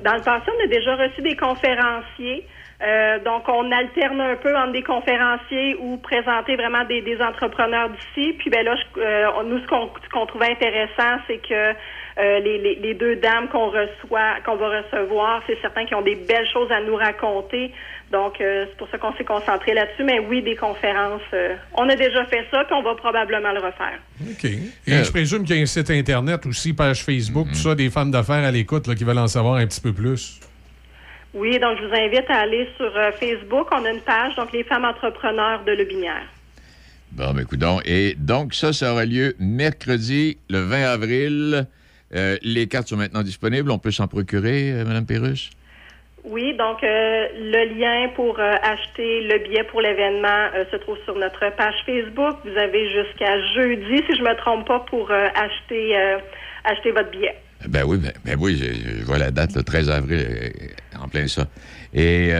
[0.00, 2.46] Dans le passé, on a déjà reçu des conférenciers.
[2.82, 8.32] Euh, donc, on alterne un peu entre des conférenciers ou présenter vraiment des, entrepreneurs d'ici.
[8.34, 11.72] Puis, ben là, je- euh, nous, ce qu'on trouvait intéressant, c'est que
[12.18, 16.48] euh, les, deux dames qu'on reçoit, qu'on va recevoir, c'est certain qu'ils ont des belles
[16.52, 17.72] choses à nous raconter.
[18.14, 20.04] Donc, euh, c'est pour ça qu'on s'est concentré là-dessus.
[20.04, 21.20] Mais oui, des conférences.
[21.32, 23.98] euh, on a déjà fait ça, puis on va probablement le refaire.
[24.22, 24.44] OK.
[24.44, 27.90] Et je présume qu'il y a un site Internet aussi, page Facebook, tout ça, des
[27.90, 30.38] femmes d'affaires à l'écoute là, qui veulent en savoir un petit peu plus.
[31.34, 33.66] Oui, donc je vous invite à aller sur euh, Facebook.
[33.72, 36.28] On a une page, donc les femmes entrepreneurs de Lobinière.
[37.10, 37.80] Bon, ben, coudonc.
[37.84, 41.66] Et donc, ça, ça aura lieu mercredi, le 20 avril.
[42.14, 43.72] Euh, les cartes sont maintenant disponibles.
[43.72, 45.50] On peut s'en procurer, euh, Mme Pérusse?
[46.24, 50.96] Oui, donc euh, le lien pour euh, acheter le billet pour l'événement euh, se trouve
[51.04, 52.36] sur notre page Facebook.
[52.44, 55.94] Vous avez jusqu'à jeudi, si je me trompe pas, pour acheter
[56.64, 57.36] acheter votre billet.
[57.68, 60.26] Ben oui, ben, ben oui, je, vois la date, le 13 avril,
[60.98, 61.46] en plein ça.
[61.92, 62.32] Et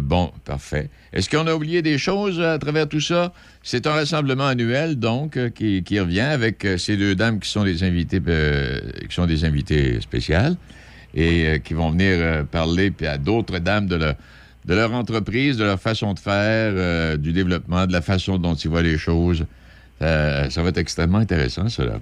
[0.00, 0.88] bon, parfait.
[1.12, 3.32] Est-ce qu'on a oublié des choses à travers tout ça?
[3.62, 8.20] C'est un rassemblement annuel, donc, qui, revient avec ces deux dames qui sont des invités,
[8.20, 10.56] qui sont des invités spéciales
[11.14, 14.14] et euh, qui vont venir euh, parler puis à d'autres dames de leur,
[14.68, 18.54] de leur entreprise, de leur façon de faire, euh, du développement, de la façon dont
[18.54, 19.46] ils voient les choses.
[20.02, 21.94] Euh, ça va être extrêmement intéressant, cela.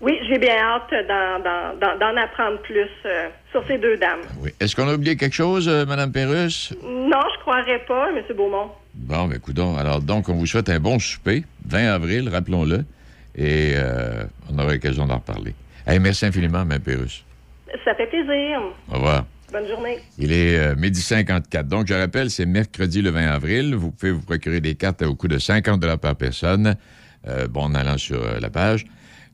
[0.00, 4.20] Oui, j'ai bien hâte d'en, apprendre plus euh, sur ces deux dames.
[4.40, 4.50] Oui.
[4.58, 6.74] Est-ce qu'on a oublié quelque chose, Mme Pérusse?
[6.82, 8.22] Non, je croirais pas, M.
[8.34, 8.70] Beaumont.
[8.94, 9.76] Bon, ben, coudonc.
[9.76, 12.84] Alors, donc, on vous souhaite un bon souper, 20 avril, rappelons-le,
[13.36, 13.74] et
[14.50, 15.54] on aura l'occasion d'en reparler.
[15.86, 17.24] Hey, merci infiniment, Mme Pérusse.
[17.84, 18.60] Ça fait plaisir.
[18.90, 19.24] Au revoir.
[19.52, 19.98] Bonne journée.
[20.18, 21.66] Il est euh, midi 54.
[21.66, 23.74] Donc, je rappelle, c'est mercredi le 20 avril.
[23.74, 26.76] Vous pouvez vous procurer des cartes au coût de 50 par personne,
[27.28, 28.84] euh, bon, en allant sur euh, la page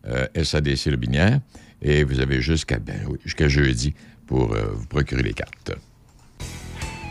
[0.06, 1.40] euh, SADC Le Binière.
[1.82, 3.94] Et vous avez jusqu'à ben, oui, jusqu'à jeudi
[4.26, 5.72] pour vous procurer les cartes.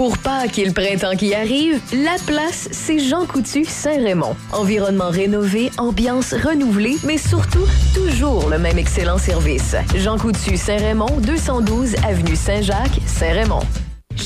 [0.00, 4.34] Pour Pâques et le printemps qui arrive, la place, c'est Jean Coutu Saint-Raymond.
[4.50, 9.76] Environnement rénové, ambiance renouvelée, mais surtout, toujours le même excellent service.
[9.96, 13.60] Jean Coutu Saint-Raymond, 212 Avenue Saint-Jacques, Saint-Raymond.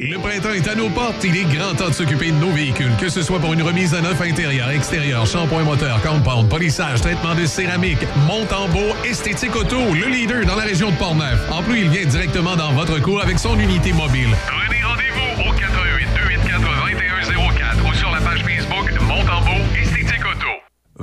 [0.00, 1.22] Le printemps est à nos portes.
[1.22, 3.94] Il est grand temps de s'occuper de nos véhicules, que ce soit pour une remise
[3.94, 9.54] à neuf intérieur, extérieur, shampoing moteur, compound, polissage, traitement de céramique, monte en beau, esthétique
[9.54, 11.48] auto, le leader dans la région de Portneuf.
[11.52, 14.30] En plus, il vient directement dans votre cours avec son unité mobile.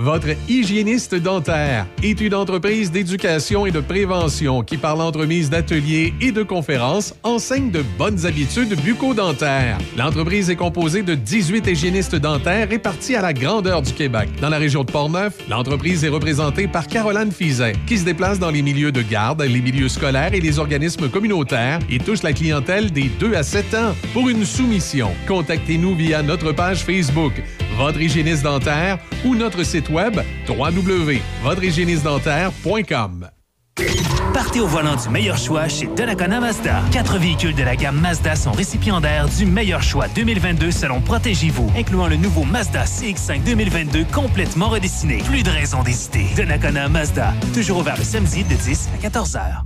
[0.02, 6.32] Votre hygiéniste dentaire est une entreprise d'éducation et de prévention qui, par l'entremise d'ateliers et
[6.32, 9.78] de conférences, enseigne de bonnes habitudes bucco-dentaires.
[9.96, 14.30] L'entreprise est composée de 18 hygiénistes dentaires répartis à la grandeur du Québec.
[14.42, 18.50] Dans la région de Portneuf, l'entreprise est représentée par Caroline Fizet, qui se déplace dans
[18.50, 22.92] les milieux de garde, les milieux scolaires et les organismes communautaires et touche la clientèle
[22.92, 23.96] des 2 à 7 ans.
[24.14, 27.34] Pour une soumission, contactez-nous via notre page Facebook,
[27.78, 33.30] Votre hygiéniste dentaire ou notre site web www.votrehygiénistedentaire.com.
[34.34, 36.82] Partez au volant du meilleur choix chez Donnacona Mazda.
[36.92, 42.08] Quatre véhicules de la gamme Mazda sont récipiendaires du meilleur choix 2022 selon Protégez-vous, incluant
[42.08, 45.18] le nouveau Mazda CX-5 2022 complètement redessiné.
[45.26, 46.28] Plus de raison d'hésiter.
[46.36, 49.66] Donnacona Mazda, toujours ouvert le samedi de 10 à 14 heures.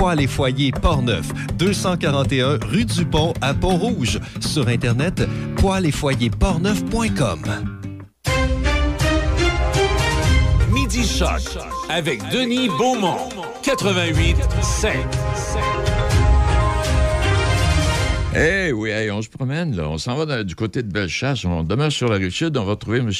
[0.00, 1.28] Poêles et foyers Portneuf,
[1.58, 4.18] 241 rue du Pont à Pont-Rouge.
[4.40, 5.22] Sur Internet,
[5.56, 7.42] poêles et foyers portneuf.com.
[10.72, 11.42] Midi Choc
[11.90, 13.28] avec Denis Beaumont.
[13.62, 14.94] 88 5.
[18.34, 19.86] Eh oui, hey, on se promène, là.
[19.86, 21.44] On s'en va dans- du côté de Bellechasse.
[21.44, 22.56] On demeure sur la rive sud.
[22.56, 23.10] On va retrouver M.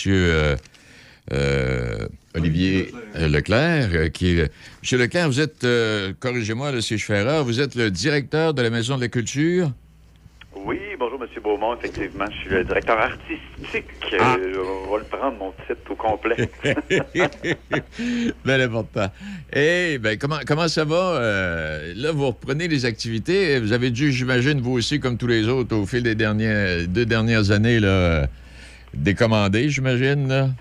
[1.33, 4.53] euh, Leclerc, euh, qui est...
[4.83, 8.63] Monsieur Leclerc, vous êtes, euh, corrigez-moi si je fais erreur, vous êtes le directeur de
[8.63, 9.71] la Maison de la Culture?
[10.55, 11.29] Oui, bonjour, M.
[11.43, 11.77] Beaumont.
[11.77, 13.87] Effectivement, je suis le directeur artistique.
[14.19, 14.37] Ah.
[14.39, 14.57] Euh,
[14.87, 16.51] on va le prendre, mon titre au complet.
[18.45, 19.07] Bien important.
[19.53, 20.97] Eh, ben, comment, comment ça va?
[20.97, 23.61] Euh, là, vous reprenez les activités.
[23.61, 27.07] Vous avez dû, j'imagine, vous aussi, comme tous les autres, au fil des dernières, deux
[27.07, 28.27] dernières années, là, euh,
[28.93, 30.53] décommander, j'imagine.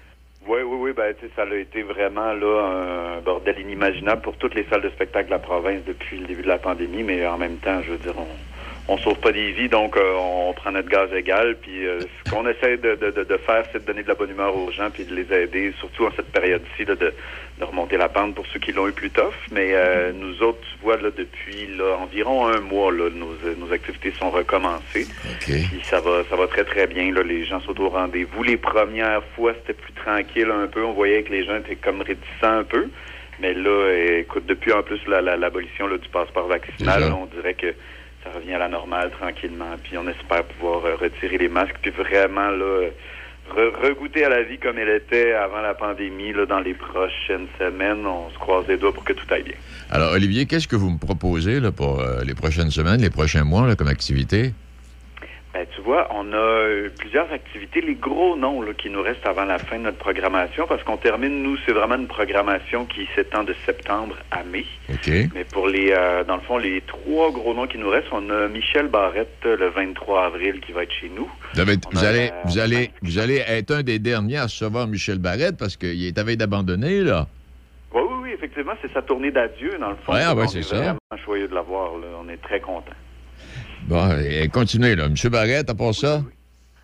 [0.49, 0.93] Oui, oui, oui.
[0.93, 5.33] Ben, ça a été vraiment un bordel inimaginable pour toutes les salles de spectacle de
[5.33, 7.03] la province depuis le début de la pandémie.
[7.03, 8.48] Mais en même temps, je veux dire, on
[8.91, 11.55] on sauve pas des vies, donc euh, on prend notre gaz égal.
[11.61, 14.15] Puis euh, ce qu'on essaie de, de, de- de faire, c'est de donner de la
[14.15, 17.13] bonne humeur aux gens, puis de les aider, surtout en cette période-ci, de, de
[17.61, 19.33] remonter la pente pour ceux qui l'ont eu plus tough.
[19.51, 23.71] Mais euh, nous autres, tu vois, là, depuis là, environ un mois, là, nos, nos
[23.73, 25.07] activités sont recommencées.
[25.69, 27.13] Puis ça va, ça va très très bien.
[27.13, 27.21] Là.
[27.23, 28.43] Les gens sont au rendez-vous.
[28.43, 30.83] Les premières fois, c'était plus tranquille un peu.
[30.83, 32.87] On voyait que les gens étaient comme réticents un peu.
[33.41, 37.25] Mais là, euh, écoute, depuis en plus la- la- l'abolition là, du passeport vaccinal, on
[37.35, 37.73] dirait que
[38.33, 39.75] revient à la normale tranquillement.
[39.83, 42.87] Puis on espère pouvoir euh, retirer les masques, puis vraiment là,
[43.55, 46.33] re- regoûter à la vie comme elle était avant la pandémie.
[46.33, 49.55] Là, dans les prochaines semaines, on se croise les doigts pour que tout aille bien.
[49.91, 53.43] Alors, Olivier, qu'est-ce que vous me proposez là, pour euh, les prochaines semaines, les prochains
[53.43, 54.53] mois là, comme activité?
[55.53, 59.25] Ben, tu vois, on a euh, plusieurs activités, les gros noms là, qui nous restent
[59.25, 63.07] avant la fin de notre programmation, parce qu'on termine, nous, c'est vraiment une programmation qui
[63.15, 64.65] s'étend de septembre à mai.
[65.33, 68.29] Mais pour les, euh, dans le fond, les trois gros noms qui nous restent, on
[68.29, 71.27] a Michel Barrette euh, le 23 avril qui va être chez nous.
[71.55, 74.37] Vous, avez- On vous a, allez, euh, vous, allez, vous allez être un des derniers
[74.37, 77.25] à recevoir Michel Barrette parce qu'il est à veille d'abandonner, là.
[77.91, 80.13] Oui, oui, oui, effectivement, c'est sa tournée d'adieu, dans le fond.
[80.13, 80.75] Ouais, ah ouais, on c'est est ça.
[80.75, 82.07] vraiment joyeux de l'avoir, là.
[82.23, 82.91] On est très contents.
[83.89, 85.09] Bon, et continuez, là.
[85.09, 86.21] Monsieur Barrette, à part ça?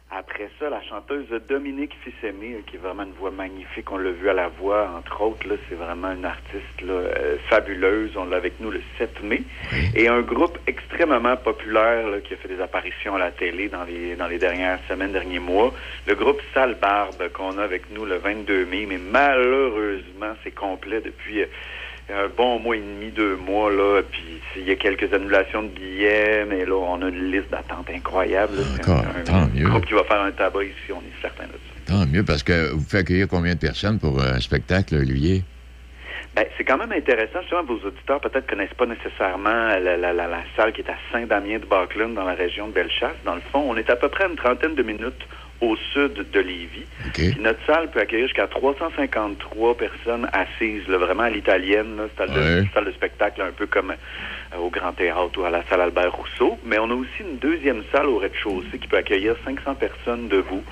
[0.10, 4.10] Après ça, la chanteuse Dominique Fils-Aimé, euh, qui est vraiment une voix magnifique, on l'a
[4.10, 8.18] vu à la voix, entre autres, là, c'est vraiment une artiste là, euh, fabuleuse.
[8.18, 9.44] On l'a avec nous le 7 mai.
[9.94, 13.84] Et un groupe extrêmement populaire là, qui a fait des apparitions à la télé dans
[13.84, 15.76] les, dans les dernières semaines, derniers mois.
[16.08, 21.02] Le groupe Sale Barbe qu'on a avec nous le 22 mai, mais malheureusement, c'est complet
[21.02, 21.44] depuis...
[22.14, 25.70] un bon mois et demi, deux mois, là, puis il y a quelques annulations de
[25.70, 28.54] billets, mais là, on a une liste d'attente incroyable.
[28.76, 29.68] C'est un, un tant mieux.
[29.68, 31.94] groupe qui va faire un tabac ici, on est certain de ça.
[31.94, 35.44] Tant mieux, parce que vous faites accueillir combien de personnes pour euh, un spectacle, Olivier?
[36.36, 37.40] Ben, c'est quand même intéressant.
[37.42, 40.96] Justement, vos auditeurs peut-être connaissent pas nécessairement la, la, la, la salle qui est à
[41.12, 43.16] Saint-Damien de Baclune dans la région de Bellechasse.
[43.24, 45.26] Dans le fond, on est à peu près une trentaine de minutes
[45.62, 46.86] au sud de Lévis.
[47.14, 52.66] Puis notre salle peut accueillir jusqu'à 353 personnes assises, là, vraiment à l'italienne, salle, de,
[52.74, 56.14] salle de spectacle un peu comme euh, au Grand Théâtre ou à la salle Albert
[56.14, 56.58] Rousseau.
[56.66, 60.64] Mais on a aussi une deuxième salle au rez-de-chaussée qui peut accueillir 500 personnes debout.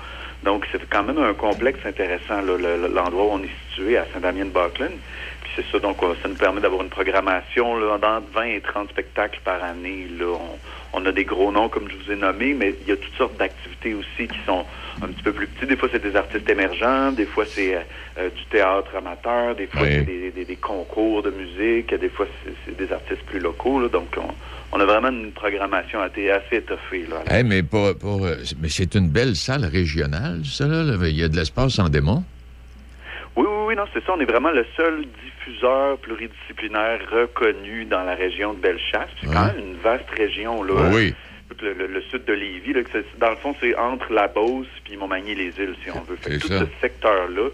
[0.44, 4.98] Donc c'est quand même un complexe intéressant, l'endroit où on est situé à Saint-Damien-de-Baclune.
[5.42, 8.90] Puis c'est ça, donc ça nous permet d'avoir une programmation là, d'entre 20 et 30
[8.90, 10.06] spectacles par année.
[10.18, 10.26] Là.
[10.26, 12.96] On, on a des gros noms, comme je vous ai nommés, mais il y a
[12.96, 14.64] toutes sortes d'activités aussi qui sont
[15.02, 15.66] un petit peu plus petits.
[15.66, 17.80] Des fois, c'est des artistes émergents, des fois, c'est euh,
[18.18, 19.88] euh, du théâtre amateur, des fois, Oui.
[19.90, 23.80] c'est des, des- des concours de musique, des fois, c'est, c'est des artistes plus locaux.
[23.80, 23.88] là.
[23.88, 24.32] Donc, on,
[24.76, 27.06] on a vraiment une programmation assez, assez étoffée.
[27.08, 30.96] Là, Hey, mais pour, pour, euh, mais c'est une belle salle régionale, ça, là.
[31.08, 32.24] Il y a de l'espace en démon.
[33.36, 34.12] Oui, oui, oui, non, c'est ça.
[34.16, 39.08] On est vraiment le seul diffuseur pluridisciplinaire reconnu dans la région de Bellechasse.
[39.20, 40.90] C'est quand même une vaste région, là.
[40.92, 41.14] Oui.
[41.50, 42.80] Tout Le, le- le sud de Lévis, là,
[43.20, 46.16] dans le fond, c'est entre la Beauce puis Montmagny-les-Îles, si on veut.
[46.16, 46.60] Fait tout ça.
[46.60, 47.48] ce secteur-là,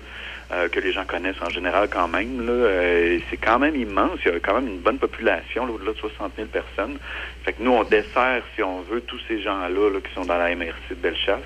[0.53, 4.18] euh, que les gens connaissent en général quand même, euh, c'est quand même immense.
[4.24, 6.98] Il y a quand même une bonne population, là, au-delà de 60 000 personnes.
[7.44, 10.38] Fait que nous, on dessert, si on veut, tous ces gens-là là, qui sont dans
[10.38, 11.40] la MRC de Bellechasse.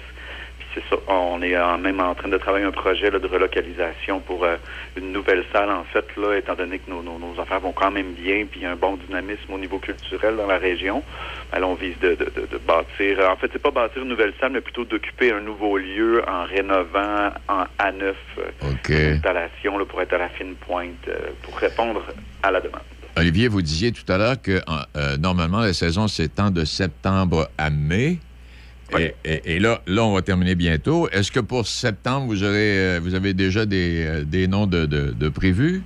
[0.75, 3.27] Puis c'est ça, on est en- même en train de travailler un projet là, de
[3.29, 4.57] relocalisation pour euh,
[4.97, 7.93] une nouvelle salle, en fait, là, étant donné que nos, nos, nos affaires vont quand
[7.93, 11.03] même bien, puis il y a un bon dynamisme au niveau culturel dans la région.
[11.53, 14.33] Alors, on vise de, de, de, de bâtir, en fait, c'est pas bâtir une nouvelle
[14.41, 18.03] salle, mais plutôt d'occuper un nouveau lieu en rénovant en A9
[18.39, 18.43] euh,
[18.89, 21.13] une installation là, pour être à la fine pointe, euh,
[21.43, 22.03] pour répondre
[22.43, 22.81] à la demande.
[23.17, 27.49] Olivier, vous disiez tout à l'heure que en- euh, normalement, la saison s'étend de septembre
[27.59, 28.19] à mai.
[29.01, 31.09] Et, et- et là, là, on va terminer bientôt.
[31.11, 34.87] Est-ce que pour septembre, vous aurez, euh, vous avez déjà des, euh, des noms de,
[34.87, 35.83] de- de prévus?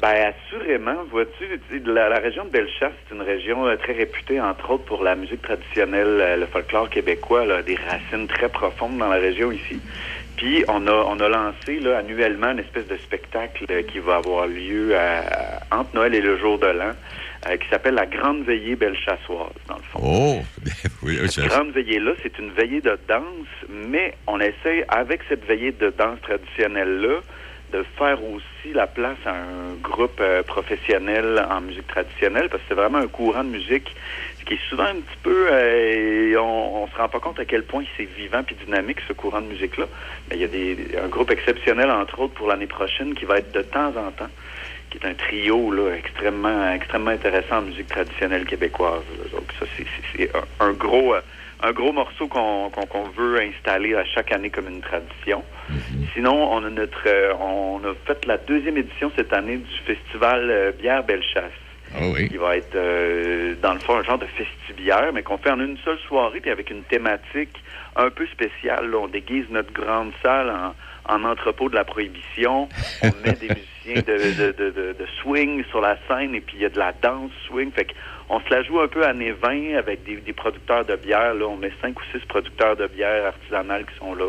[0.00, 1.44] Ben assurément, vois-tu,
[1.86, 5.14] la, la région de Bellechasse, c'est une région euh, très réputée, entre autres, pour la
[5.14, 9.78] musique traditionnelle, euh, le folklore québécois, là, des racines très profondes dans la région ici.
[10.36, 14.16] Puis on a on a lancé là, annuellement une espèce de spectacle euh, qui va
[14.16, 15.20] avoir lieu à-
[15.70, 16.92] à- entre Noël et le jour de l'an,
[17.48, 20.00] euh, qui s'appelle la Grande Veillée Belchassoise, dans le fond.
[20.02, 20.42] Oh!
[21.02, 25.72] oui, Cette grande veillée-là, c'est une veillée de danse, mais on essaie, avec cette veillée
[25.72, 27.20] de danse traditionnelle-là,
[27.72, 32.68] de faire aussi la place à un groupe euh, professionnel en musique traditionnelle, parce que
[32.68, 33.94] c'est vraiment un courant de musique
[34.46, 35.48] qui est souvent un petit peu...
[35.50, 39.12] euh, on, on se rend pas compte à quel point c'est vivant puis dynamique, ce
[39.12, 39.86] courant de musique-là.
[40.28, 43.38] Mais il y a des, un groupe exceptionnel, entre autres, pour l'année prochaine, qui va
[43.38, 44.30] être de temps en temps
[44.92, 49.02] qui est un trio là, extrêmement, extrêmement intéressant en musique traditionnelle québécoise.
[49.18, 49.24] là.
[49.32, 50.30] Donc ça, c'est-
[50.60, 51.20] un, un gros, euh,
[51.62, 52.68] un gros morceau qu'on
[53.16, 55.42] veut installer à chaque année comme une tradition.
[56.12, 60.50] Sinon, on a notre, euh, on a fait la deuxième édition cette année du festival
[60.50, 61.52] euh, Bière Bellechasse.
[62.28, 65.60] Qui va être, euh, dans le fond, un genre de festibière, mais qu'on fait en
[65.60, 67.54] une seule soirée, puis avec une thématique
[67.96, 68.90] un peu spéciale.
[68.90, 68.96] là.
[68.98, 70.74] On déguise notre grande salle en,
[71.08, 72.68] en entrepôt de la prohibition.
[73.02, 76.56] On met des musiciens de, de, de, de- de swing sur la scène, et puis
[76.56, 77.70] il y a de la danse swing.
[77.72, 77.88] Fait
[78.28, 81.34] on se la joue un peu nez 20 avec des, des producteurs de bière.
[81.34, 81.46] Là.
[81.46, 84.24] On met cinq ou six producteurs de bière artisanales qui sont là,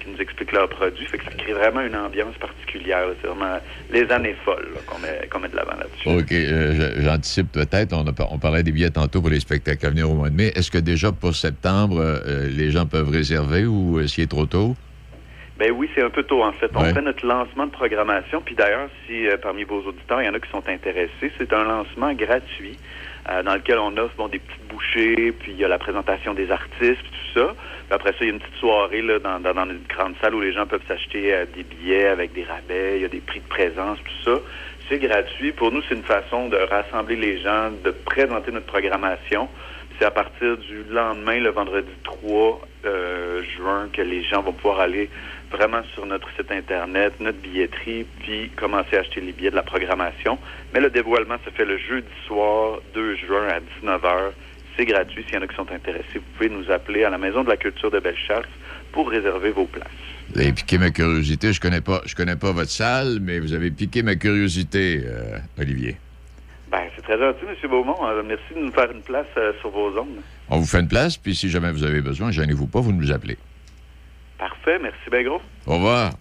[0.00, 1.06] qui nous expliquent leurs produits.
[1.06, 3.06] Fait que ça crée vraiment une ambiance particulière.
[3.20, 3.58] C'est vraiment
[3.90, 6.08] les années folles qu'on met, de l'avant là-dessus.
[6.08, 7.94] OK, euh, j'anticipe peut-être.
[7.94, 10.52] On, parlait des billets tantôt pour les spectacles à venir au mois de mai.
[10.54, 14.46] Est-ce que déjà pour septembre, euh, les gens peuvent réserver ou est-ce qu'il est trop
[14.46, 14.76] tôt?
[15.58, 16.70] Ben oui, c'est un peu tôt en fait.
[16.74, 16.92] On Ouais.
[16.92, 18.40] fait notre lancement de programmation.
[18.40, 21.52] Puis d'ailleurs, si euh, parmi vos auditeurs, il y en a qui sont intéressés, c'est
[21.52, 22.78] un lancement gratuit
[23.28, 26.32] euh, dans lequel on offre bon, des petites bouchées, puis il y a la présentation
[26.32, 27.46] des artistes, puis tout ça.
[27.54, 30.14] Puis après ça, il y a une petite soirée là, dans, dans, dans une grande
[30.20, 33.08] salle où les gens peuvent s'acheter euh, des billets avec des rabais, il y a
[33.08, 34.40] des prix de présence, tout ça.
[34.88, 35.50] C'est gratuit.
[35.52, 39.48] Pour nous, c'est une façon de rassembler les gens, de présenter notre programmation.
[39.98, 44.78] C'est à partir du lendemain, le vendredi 3 euh, juin, que les gens vont pouvoir
[44.80, 45.10] aller
[45.50, 49.62] vraiment sur notre site Internet, notre billetterie, puis commencer à acheter les billets de la
[49.62, 50.38] programmation.
[50.74, 54.32] Mais le dévoilement se fait le jeudi soir, 2 juin à 19h.
[54.76, 55.24] C'est gratuit.
[55.24, 57.48] S'il y en a qui sont intéressés, vous pouvez nous appeler à la Maison de
[57.48, 58.46] la Culture de Bellechasse
[58.92, 59.88] pour réserver vos places.
[60.32, 61.52] Vous avez piqué ma curiosité.
[61.52, 65.38] Je connais pas, je connais pas votre salle, mais vous avez piqué ma curiosité, euh,
[65.58, 65.96] Olivier.
[66.70, 67.70] Ben, c'est très gentil, M.
[67.70, 67.96] Beaumont.
[68.06, 70.20] Euh, merci de nous faire une place euh, sur vos ondes.
[70.50, 73.10] On vous fait une place, puis si jamais vous avez besoin, gênez-vous pas, vous nous
[73.10, 73.38] appelez.
[74.38, 74.78] Parfait.
[74.82, 75.40] Merci bien gros.
[75.66, 76.12] Au revoir.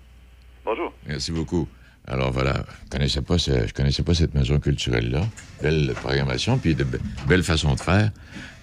[0.66, 0.94] Bonjour.
[1.08, 1.68] Merci beaucoup.
[2.10, 5.22] Alors voilà, je connaissais pas ce- je connaissais pas cette maison culturelle-là.
[5.62, 8.12] Belle programmation, puis de be- belle façon de faire.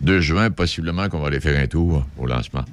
[0.00, 2.64] 2 juin, possiblement qu'on va aller faire un tour au lancement.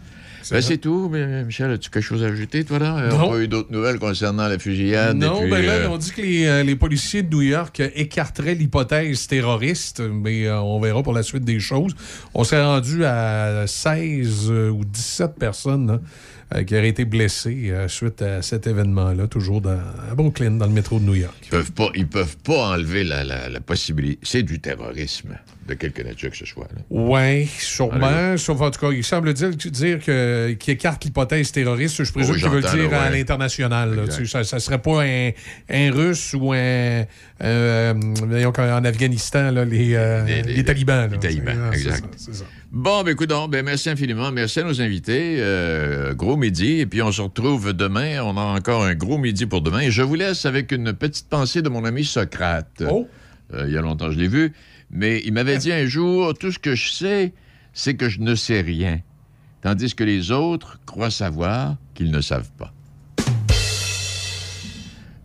[0.50, 1.08] Ben, c'est tout.
[1.12, 2.96] Mais, Michel, as-tu quelque chose à ajouter, toi, là?
[3.14, 5.16] On n'a pas eu d'autres nouvelles concernant la fusillade.
[5.16, 7.80] Non, puis, ben là, euh, on dit que les, euh, les policiers de New York
[7.80, 11.94] euh, écarteraient l'hypothèse terroriste, mais euh, on verra pour la suite des choses.
[12.34, 16.00] On s'est rendu à 16 euh, ou 17 personnes là,
[16.54, 19.80] euh, qui auraient été blessées euh, suite à cet événement-là, toujours dans,
[20.10, 21.36] à Brooklyn, dans le métro de New York.
[21.44, 24.20] Ils peuvent pas, ils peuvent pas enlever la, la- la possibilité.
[24.24, 25.38] C'est du terrorisme,
[25.68, 26.68] de quelque nature que ce soit.
[26.90, 28.36] Oui, sûrement.
[28.38, 32.04] Sauf en tout cas, il semble dire, dire que, qu'il écarte l'hypothèse terroriste.
[32.04, 34.02] Je présume Oui, qu'il veut dire à l'international.
[34.06, 35.32] Tu sais, Ça, ça serait pas un,
[35.70, 37.06] un Russe ou un.
[37.44, 37.94] euh,
[38.58, 41.02] en Afghanistan, là, les, euh, les, talibans.
[41.10, 41.14] là.
[41.14, 42.06] Les talibans, c'est exact.
[42.18, 42.46] c'est ça.
[42.72, 44.32] Bon, ben écoute, donc, ben, merci infiniment.
[44.32, 45.36] Merci à nos invités.
[45.40, 46.80] Euh, gros midi.
[46.80, 48.24] Et puis, on se retrouve demain.
[48.24, 49.82] On a encore un gros midi pour demain.
[49.82, 52.82] Et je vous laisse avec une petite pensée de mon ami Socrate.
[52.90, 53.10] Oh!
[53.54, 54.54] Euh, il y a longtemps, je l'ai vu.
[54.90, 57.34] Mais il m'avait dit un jour Tout ce que je sais,
[57.74, 59.02] c'est que je ne sais rien.
[59.62, 62.74] Tandis que les autres croient savoir qu'ils ne savent pas.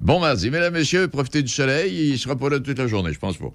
[0.01, 2.11] Bon mardi, mesdames, messieurs, profitez du soleil.
[2.11, 3.55] Il sera pas là toute la journée, je pense pas.